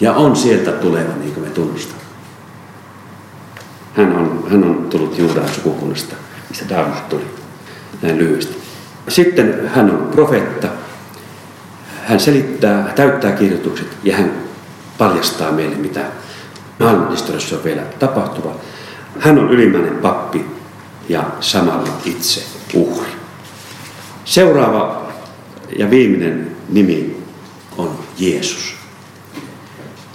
[0.00, 2.04] Ja on sieltä tuleva, niin kuin me tunnustamme.
[3.96, 6.16] Hän on, hän on tullut Juudan sukukunnasta,
[6.48, 7.26] mistä Daavid tuli.
[8.02, 8.62] Näin lyhyesti.
[9.08, 10.68] Sitten hän on profeetta,
[12.04, 14.32] hän selittää, täyttää kirjoitukset ja hän
[14.98, 16.00] paljastaa meille, mitä
[16.80, 18.54] maailmanhistoriassa on vielä tapahtuva.
[19.20, 20.53] Hän on ylimmäinen pappi
[21.08, 22.42] ja samalla itse
[22.74, 23.10] uhri.
[24.24, 25.02] Seuraava
[25.78, 27.16] ja viimeinen nimi
[27.78, 28.74] on Jeesus.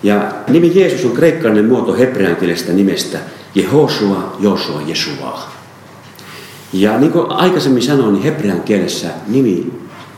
[0.04, 3.20] Ja nimi Jeesus on kreikkalainen muoto hebreankielestä nimestä
[3.56, 5.40] Jehoshua, Joshua, Jesua.
[6.74, 9.72] Ja niin kuin aikaisemmin sanoin, niin hebrean kielessä nimi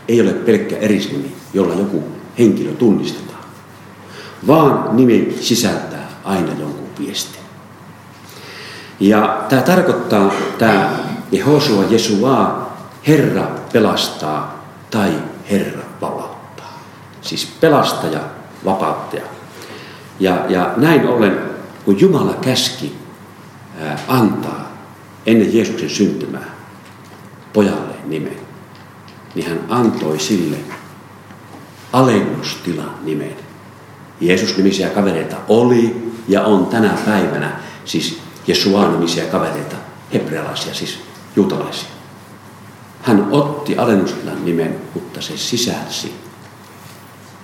[0.07, 2.03] ei ole pelkkä erisnimi, jolla joku
[2.39, 3.43] henkilö tunnistetaan,
[4.47, 7.40] vaan nimi sisältää aina jonkun viestin.
[9.01, 10.89] Ja tämä tarkoittaa, tämä
[11.31, 12.67] Jehosua, Jesua,
[13.07, 15.11] Herra pelastaa tai
[15.51, 16.79] Herra vapauttaa.
[17.21, 18.19] Siis pelastaja,
[18.65, 19.21] vapauttaja.
[20.19, 21.39] Ja, ja näin ollen,
[21.85, 22.95] kun Jumala käski
[23.79, 24.71] ää, antaa
[25.25, 26.55] ennen Jeesuksen syntymää
[27.53, 28.37] pojalle nimen,
[29.35, 30.57] niin hän antoi sille
[31.93, 33.35] alennustilan nimen.
[34.21, 39.75] Jeesus-nimisiä kavereita oli ja on tänä päivänä, siis Jesua-nimisiä kavereita,
[40.13, 40.99] hebrealaisia, siis
[41.35, 41.89] juutalaisia.
[43.01, 46.13] Hän otti alennustilan nimen, mutta se sisälsi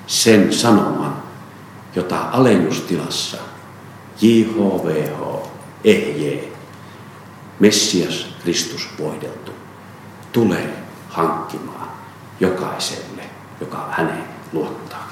[0.08, 1.24] sen sanoman,
[1.96, 3.38] jota alennustilassa
[4.22, 5.50] JHVH,
[5.84, 6.38] EHJ,
[7.60, 9.52] Messias Kristus voideltu,
[10.32, 11.90] tulee hankkimaan
[12.40, 13.24] jokaiselle,
[13.62, 14.24] joka häneen
[14.54, 15.08] luottaa.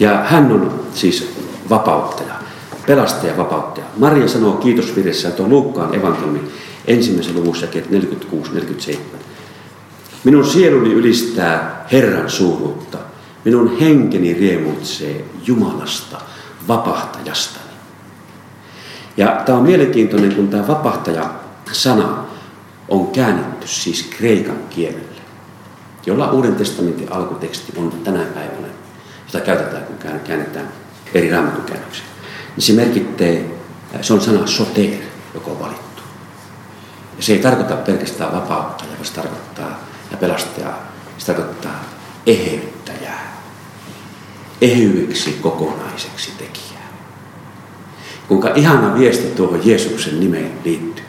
[0.00, 1.34] Ja hän on siis
[1.70, 2.34] vapauttaja,
[2.86, 3.86] pelastaja vapauttaja.
[3.96, 6.40] Maria sanoo kiitosvirjessä, on Luukkaan evankeliumi
[6.86, 7.66] ensimmäisen luvussa
[8.90, 8.96] 46-47.
[10.24, 12.98] Minun sieluni ylistää Herran suuruutta.
[13.44, 16.20] Minun henkeni riemuitsee Jumalasta,
[16.68, 17.64] vapahtajastani.
[19.16, 22.24] Ja tämä on mielenkiintoinen, kun tämä vapahtaja-sana
[22.88, 25.22] on käännetty siis kreikan kielelle,
[26.06, 28.68] jolla Uuden testamentin alkuteksti on tänä päivänä,
[29.26, 30.68] jota käytetään, kun käännetään
[31.14, 32.13] eri raamatukäännöksiä.
[32.56, 33.26] Niin se merkittää,
[34.02, 34.98] se on sana soter,
[35.34, 36.02] joka on valittu.
[37.16, 39.80] Ja se ei tarkoita pelkästään vapautta, vaan se tarkoittaa
[40.10, 41.84] ja pelastajaa, se tarkoittaa
[42.26, 43.42] eheyttäjää,
[44.60, 46.88] ehyeksi kokonaiseksi tekijää.
[48.28, 51.04] Kuinka ihana viesti tuohon Jeesuksen nimeen liittyy.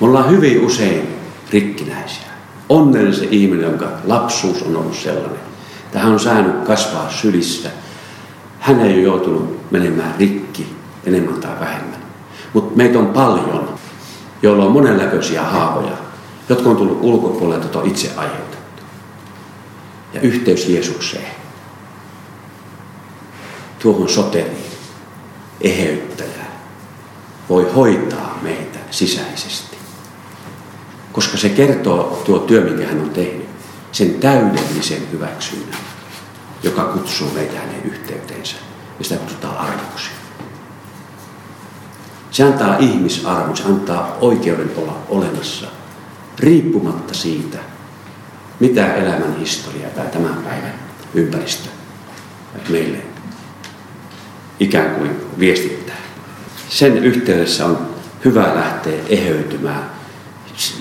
[0.00, 1.08] Me ollaan hyvin usein
[1.50, 2.30] rikkinäisiä.
[2.68, 5.40] Onnellinen se ihminen, jonka lapsuus on ollut sellainen.
[5.92, 7.70] Tähän on saanut kasvaa sylissä.
[8.60, 12.00] Hän ei ole joutunut menemään rikki enemmän tai vähemmän.
[12.52, 13.74] Mutta meitä on paljon,
[14.42, 15.96] joilla on monenlaisia haavoja,
[16.48, 18.82] jotka on tullut ulkopuolelta, on itse aiheutettu.
[20.12, 21.30] Ja yhteys Jeesukseen,
[23.78, 24.70] tuohon soteriin,
[25.60, 26.52] eheyttäjään,
[27.48, 29.76] voi hoitaa meitä sisäisesti.
[31.12, 33.48] Koska se kertoo tuo työ, minkä hän on tehnyt,
[33.92, 35.80] sen täydellisen hyväksynnän,
[36.62, 38.56] joka kutsuu meitä hänen yhteyteensä.
[38.98, 40.10] Ja sitä kutsutaan arvoksi.
[42.30, 45.66] Se antaa ihmisarvon, se antaa oikeuden olla olemassa,
[46.38, 47.58] riippumatta siitä,
[48.60, 50.74] mitä elämän historia tai tämän päivän
[51.14, 51.68] ympäristö
[52.68, 52.98] meille
[54.60, 55.96] ikään kuin viestittää.
[56.68, 57.88] Sen yhteydessä on
[58.24, 59.90] hyvä lähteä eheytymään.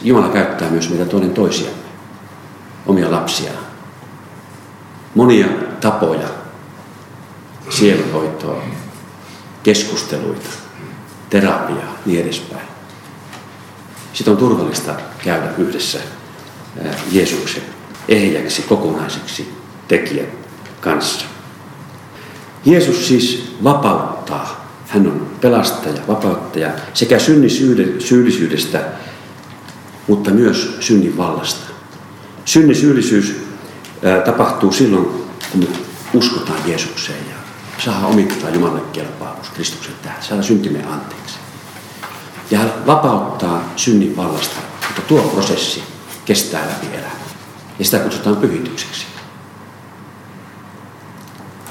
[0.04, 1.84] Jumala käyttää myös meitä toinen toisiamme,
[2.88, 3.52] omia lapsia.
[5.16, 5.47] Monia
[5.82, 6.28] tapoja,
[7.70, 8.64] sielunhoitoa,
[9.64, 10.49] keskusteluita,
[11.30, 12.68] terapiaa, niin edespäin.
[14.14, 15.99] Sitten on turvallista käydä yhdessä
[17.12, 17.64] Jeesuksen
[18.07, 19.53] ehjäksi, kokonaiseksi
[19.88, 20.28] tekijän
[20.82, 21.26] kanssa.
[22.66, 24.70] Jeesus siis vapauttaa.
[24.88, 28.84] Hän on pelastaja, vapauttaja sekä synnisyyllisyydestä,
[30.07, 31.74] mutta myös synnin vallasta.
[32.45, 33.49] Synnisyyllisyys
[34.26, 35.06] tapahtuu silloin,
[35.52, 35.68] kun me
[36.14, 37.36] uskotaan Jeesukseen ja
[37.86, 41.36] saa omittaa Jumalan kelpaavuus Kristuksen tähän, saada syntimme anteeksi.
[42.52, 44.56] Ja hän vapauttaa synnin vallasta,
[44.88, 45.84] mutta tuo prosessi
[46.26, 47.12] kestää läpi elämän.
[47.80, 49.06] Ja sitä kutsutaan pyhitykseksi.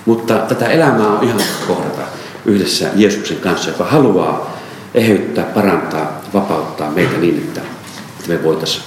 [0.06, 2.02] Mutta tätä elämää on ihan kohdata
[2.44, 4.58] yhdessä Jeesuksen kanssa, joka haluaa
[4.94, 7.60] eheyttää, parantaa, vapauttaa meitä niin, että
[8.28, 8.84] me voitaisiin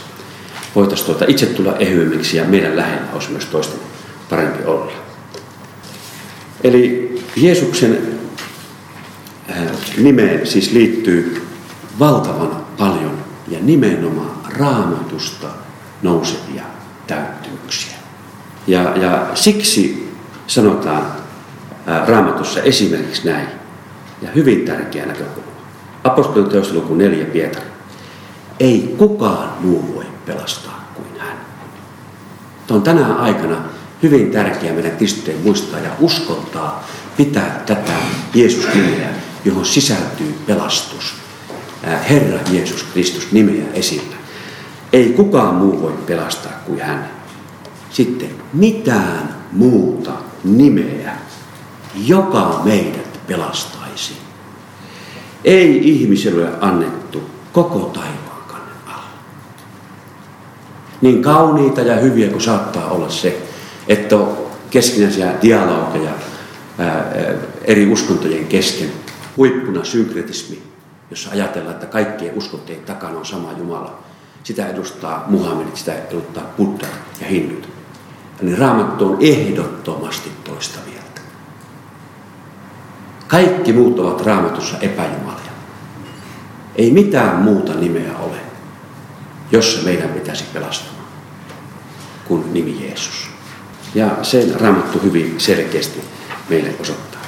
[0.76, 3.80] voitais tuota itse tulla ehyemmiksi ja meidän lähellä olisi myös toisten
[4.30, 4.91] parempi olla.
[6.63, 8.17] Eli Jeesuksen
[9.49, 9.57] äh,
[9.97, 11.47] nimeen siis liittyy
[11.99, 13.17] valtavan paljon
[13.47, 15.47] ja nimenomaan raamatusta
[16.01, 16.63] nousevia
[17.07, 17.95] täyttymyksiä.
[18.67, 20.11] Ja, ja siksi
[20.47, 21.05] sanotaan
[21.86, 23.47] ää, raamatussa esimerkiksi näin,
[24.22, 25.51] ja hyvin tärkeä näkökulma.
[26.03, 27.65] Apostolin teosta luku 4 Pietari.
[28.59, 31.38] Ei kukaan muu voi pelastaa kuin hän.
[32.67, 33.55] Tämä on tänä aikana
[34.03, 37.93] hyvin tärkeää meidän kristittyjen muistaa ja uskottaa, pitää tätä
[38.34, 38.67] Jeesus
[39.45, 41.22] johon sisältyy pelastus
[42.09, 44.15] Herra Jeesus Kristus nimeä esillä.
[44.93, 47.11] Ei kukaan muu voi pelastaa kuin hän.
[47.89, 50.11] Sitten mitään muuta
[50.43, 51.17] nimeä,
[52.05, 54.13] joka meidät pelastaisi.
[55.43, 58.30] Ei ihmiselle annettu koko taivaan.
[61.01, 63.41] Niin kauniita ja hyviä kuin saattaa olla se,
[63.87, 64.37] että on
[64.69, 66.11] keskinäisiä dialogeja
[66.79, 67.13] ää,
[67.65, 68.91] eri uskontojen kesken.
[69.37, 70.63] Huippuna synkretismi,
[71.09, 73.99] jossa ajatellaan, että kaikkien uskontojen takana on sama Jumala.
[74.43, 76.87] Sitä edustaa Muhammed, sitä edustaa Buddha
[77.21, 77.69] ja hindut.
[78.41, 81.21] Niin raamattu on ehdottomasti toista mieltä.
[83.27, 85.51] Kaikki muut ovat raamatussa epäjumalia.
[86.75, 88.37] Ei mitään muuta nimeä ole,
[89.51, 91.01] jossa meidän pitäisi pelastua
[92.27, 93.29] kuin nimi Jeesus.
[93.95, 96.01] Ja sen raamattu hyvin selkeästi
[96.49, 97.21] meille osoittaa.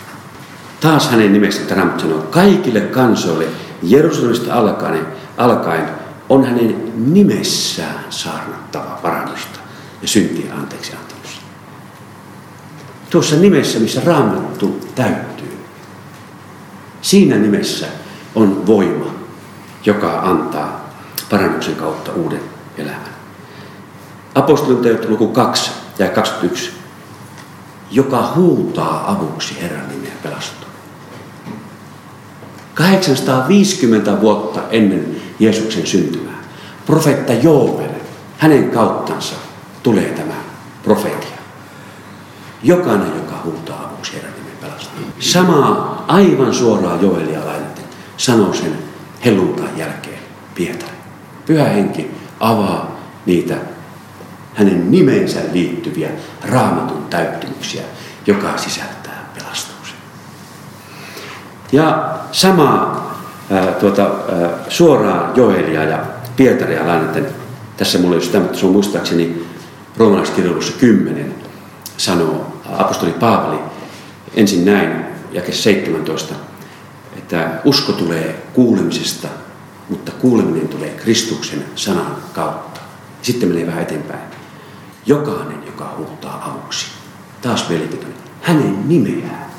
[0.82, 3.48] Taas hänen nimestään raamattu sanoo, kaikille kansoille
[3.84, 5.08] Jerusalemista alkaen,
[5.38, 5.90] alkaen
[6.30, 9.60] on hänen nimessään saarnattava parannusta
[10.02, 11.42] ja syntien anteeksi antamus.
[13.10, 15.58] Tuossa nimessä, missä raamattu täyttyy,
[17.02, 17.88] siinä nimessä
[18.36, 19.14] on voima,
[19.86, 20.83] joka antaa
[21.34, 22.42] parannuksen kautta uuden
[22.78, 23.14] elämän.
[24.36, 26.72] Apostolin teot luku 2 ja 21,
[27.92, 30.70] joka huutaa avuksi Herran nimeä pelastuu.
[32.74, 36.44] 850 vuotta ennen Jeesuksen syntymää,
[36.86, 37.90] profetta Joel,
[38.38, 39.36] hänen kauttansa
[39.84, 40.36] tulee tämä
[40.84, 41.38] profetia.
[42.64, 45.00] Jokainen, joka huutaa avuksi Herran nimen pelastaa.
[45.20, 47.86] Samaa aivan suoraan Joelia lainaten
[48.18, 48.78] sanoo sen
[49.26, 50.20] helluntain jälkeen
[50.56, 50.93] Pietari.
[51.46, 53.56] Pyhä henki avaa niitä
[54.54, 56.10] hänen nimensä liittyviä
[56.50, 57.84] raamatun täyttymyksiä,
[58.28, 59.96] joka sisältää pelastuksen.
[61.72, 63.02] Ja sama
[63.52, 66.00] ää, tuota, ää, suoraan Joelia ja
[66.36, 67.28] Pietaria lainaten,
[67.78, 69.46] tässä mulla ei mutta se on muistaakseni
[69.98, 71.36] roomalaiskirjoitussa 10,
[71.98, 73.60] sanoo apostoli Paavali
[74.36, 76.34] ensin näin, jake 17,
[77.18, 79.28] että usko tulee kuulemisesta,
[79.90, 82.82] mutta kuuleminen tulee Kristuksen sanan kautta.
[83.22, 84.34] Sitten menee vähän eteenpäin.
[85.06, 86.86] Jokainen, joka huutaa avuksi,
[87.42, 89.52] taas mielipitoinen, hänen nimeään.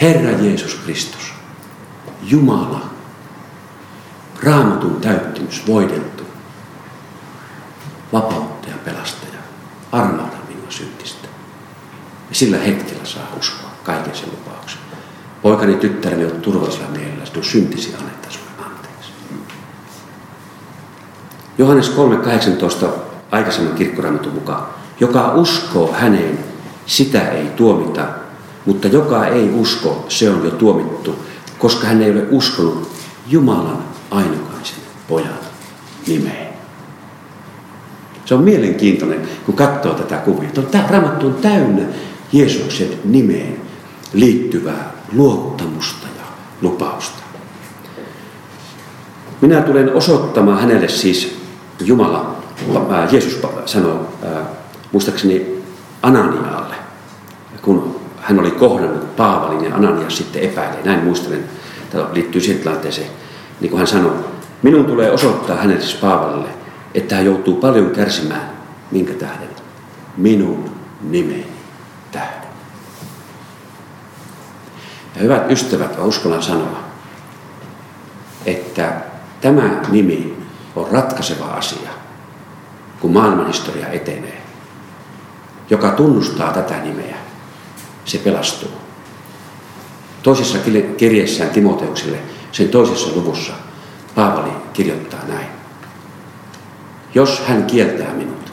[0.00, 1.32] Herra Jeesus Kristus,
[2.22, 2.90] Jumala,
[4.42, 6.24] raamatun täyttymys, voideltu,
[8.12, 9.38] vapauttaja, pelastaja,
[9.92, 11.28] armahda minua syntistä.
[12.28, 14.61] Ja sillä hetkellä saa uskoa kaiken sen lupauksen.
[15.62, 19.12] Poikani tyttäreni on turvallisella mielellä, sinun syntisi annetaan sinulle anteeksi.
[21.58, 21.92] Johannes
[22.82, 22.86] 3.18
[23.30, 24.66] aikaisemman kirkkoraamatun mukaan,
[25.00, 26.38] joka uskoo häneen,
[26.86, 28.04] sitä ei tuomita,
[28.66, 31.14] mutta joka ei usko, se on jo tuomittu,
[31.58, 32.90] koska hän ei ole uskonut
[33.26, 35.38] Jumalan ainokaisen pojan
[36.06, 36.48] nimeen.
[38.24, 40.48] Se on mielenkiintoinen, kun katsoo tätä kuvia.
[40.70, 41.82] Tämä raamattu on täynnä
[42.32, 43.71] Jeesuksen nimeen
[44.12, 46.24] liittyvää luottamusta ja
[46.62, 47.22] lupausta.
[49.40, 51.38] Minä tulen osoittamaan hänelle siis
[51.80, 52.36] Jumala,
[53.10, 54.12] Jeesus sanoo
[54.92, 55.62] muistaakseni
[56.02, 56.74] Ananiaalle,
[57.62, 60.82] kun hän oli kohdannut Paavalin ja Ananias sitten epäilee.
[60.84, 61.44] Näin muistelen,
[61.90, 63.10] tämä liittyy siihen tilanteeseen.
[63.60, 64.12] Niin kuin hän sanoi,
[64.62, 66.48] minun tulee osoittaa hänelle siis Paavalille,
[66.94, 68.50] että hän joutuu paljon kärsimään,
[68.90, 69.48] minkä tähden?
[70.16, 71.46] Minun nimeni
[72.12, 72.42] tähden.
[75.16, 76.78] Ja hyvät ystävät, uskallan sanoa,
[78.46, 78.92] että
[79.40, 80.36] tämä nimi
[80.76, 81.90] on ratkaiseva asia,
[83.00, 84.42] kun maailmanhistoria etenee.
[85.70, 87.16] Joka tunnustaa tätä nimeä,
[88.04, 88.70] se pelastuu.
[90.22, 90.58] Toisessa
[90.96, 92.18] kirjeessään Timoteukselle,
[92.52, 93.52] sen toisessa luvussa,
[94.14, 95.46] Paavali kirjoittaa näin.
[97.14, 98.52] Jos hän kieltää minut,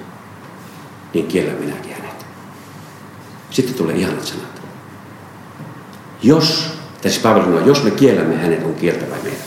[1.13, 2.25] niin kiellä minäkin hänet.
[3.51, 4.58] Sitten tulee ihanat sanat.
[6.23, 9.39] Jos, tässä Paavali sanoo, jos me kiellämme hänet, on kieltävä meidän.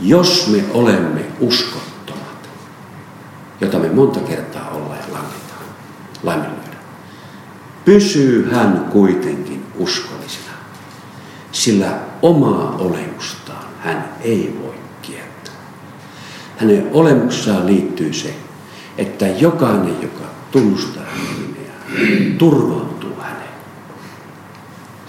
[0.00, 2.48] Jos me olemme uskottomat,
[3.60, 5.64] jota me monta kertaa ollaan ja langetaan,
[6.22, 6.84] laiminlyödään,
[7.84, 10.52] pysyy hän kuitenkin uskollisena,
[11.52, 15.54] sillä omaa olemustaan hän ei voi kieltää.
[16.56, 18.34] Hänen olemuksessaan liittyy se,
[18.98, 21.62] että jokainen, joka tunnustaa turvautuu
[21.98, 22.91] häneen,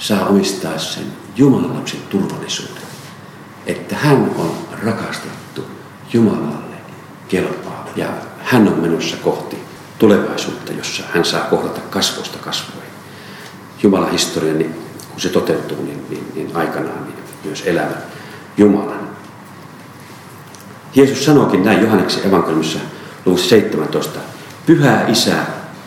[0.04, 1.04] saa omistaa sen
[1.36, 2.84] Jumalan lapsen turvallisuuden,
[3.66, 4.52] että hän on
[4.84, 5.66] rakastettu
[6.14, 6.76] Jumalalle
[7.28, 8.08] kelpaa ja
[8.40, 9.58] hän on menossa kohti
[10.00, 12.90] tulevaisuutta, jossa hän saa kohdata kasvoista kasvoihin.
[13.84, 14.76] Jumalan historia, niin
[15.12, 18.04] kun se toteutuu, niin, niin, niin aikanaan niin myös elävän
[18.58, 19.10] Jumalan.
[20.96, 22.80] Jeesus sanoikin näin Johanneksen evankeliumissa
[23.26, 24.20] luvussa 17.
[24.66, 25.36] Pyhä Isä,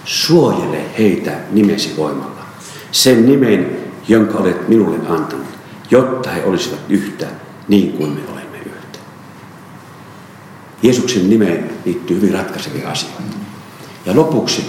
[0.04, 2.46] suojele heitä nimesi voimalla.
[2.92, 5.46] Sen nimen, jonka olet minulle antanut,
[5.90, 7.26] jotta he olisivat yhtä
[7.68, 8.98] niin kuin me olemme yhtä.
[10.82, 13.22] Jeesuksen nimeen liittyy hyvin ratkaisevia asioita.
[14.06, 14.66] Ja lopuksi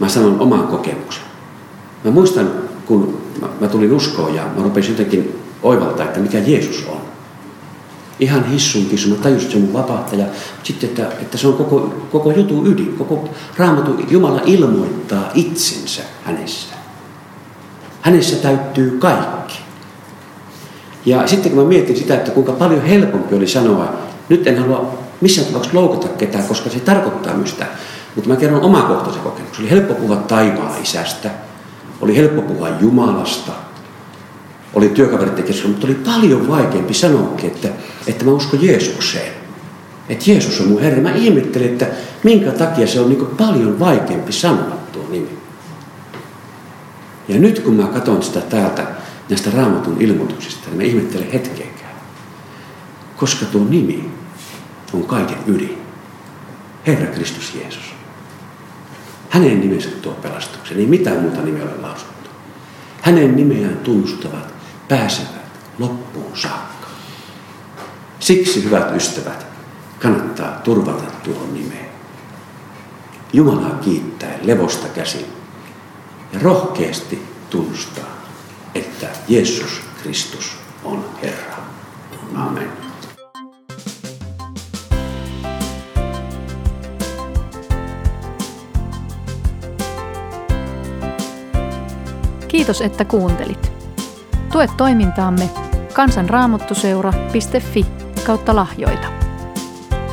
[0.00, 1.22] mä sanon oman kokemuksen.
[2.04, 2.50] Mä muistan,
[2.86, 3.22] kun
[3.60, 7.00] mä, tulin uskoon ja mä rupesin jotenkin oivaltaa, että mikä Jeesus on.
[8.20, 10.26] Ihan hissunkin, mä tajusin, että se on mun vapahtaja.
[10.62, 16.71] Sitten, että, että se on koko, koko jutu ydin, koko raamattu, Jumala ilmoittaa itsensä hänessä.
[18.02, 19.58] Hänessä täyttyy kaikki.
[21.06, 23.94] Ja sitten kun mä mietin sitä, että kuinka paljon helpompi oli sanoa,
[24.28, 27.66] nyt en halua missään tapauksessa loukata ketään, koska se tarkoittaa myös sitä.
[28.14, 29.64] Mutta mä kerron omakohtaisen kokemuksen.
[29.64, 31.30] Oli helppo puhua taivaan isästä,
[32.00, 33.52] oli helppo puhua Jumalasta,
[34.74, 37.68] oli työkaverit kesken, mutta oli paljon vaikeampi sanoa, että,
[38.06, 39.32] että mä uskon Jeesukseen.
[40.08, 41.02] Että Jeesus on mun Herra.
[41.02, 41.86] Mä ihmettelin, että
[42.22, 45.41] minkä takia se on niin paljon vaikeampi sanoa tuo nimi.
[47.28, 48.86] Ja nyt kun mä katson sitä täältä
[49.28, 51.94] näistä raamatun ilmoituksista, niin mä ihmettelen hetkeäkään.
[53.16, 54.10] Koska tuo nimi
[54.92, 55.78] on kaiken ydin.
[56.86, 57.94] Herra Kristus Jeesus.
[59.30, 62.30] Hänen nimensä tuo pelastuksen, ei mitään muuta nimeä ole lausuttu.
[63.00, 64.54] Hänen nimeään tunnustavat,
[64.88, 65.42] pääsevät
[65.78, 66.86] loppuun saakka.
[68.20, 69.46] Siksi, hyvät ystävät,
[69.98, 71.86] kannattaa turvata tuohon nimeen.
[73.32, 75.41] Jumalaa kiittää levosta käsin
[76.32, 78.22] ja rohkeasti tunnustaa,
[78.74, 81.56] että Jeesus Kristus on Herra.
[82.34, 82.72] Amen.
[92.48, 93.72] Kiitos, että kuuntelit.
[94.52, 95.50] Tue toimintaamme
[95.94, 97.86] kansanraamottuseura.fi
[98.26, 99.08] kautta lahjoita.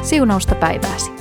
[0.01, 1.18] Siunausta päivääsi.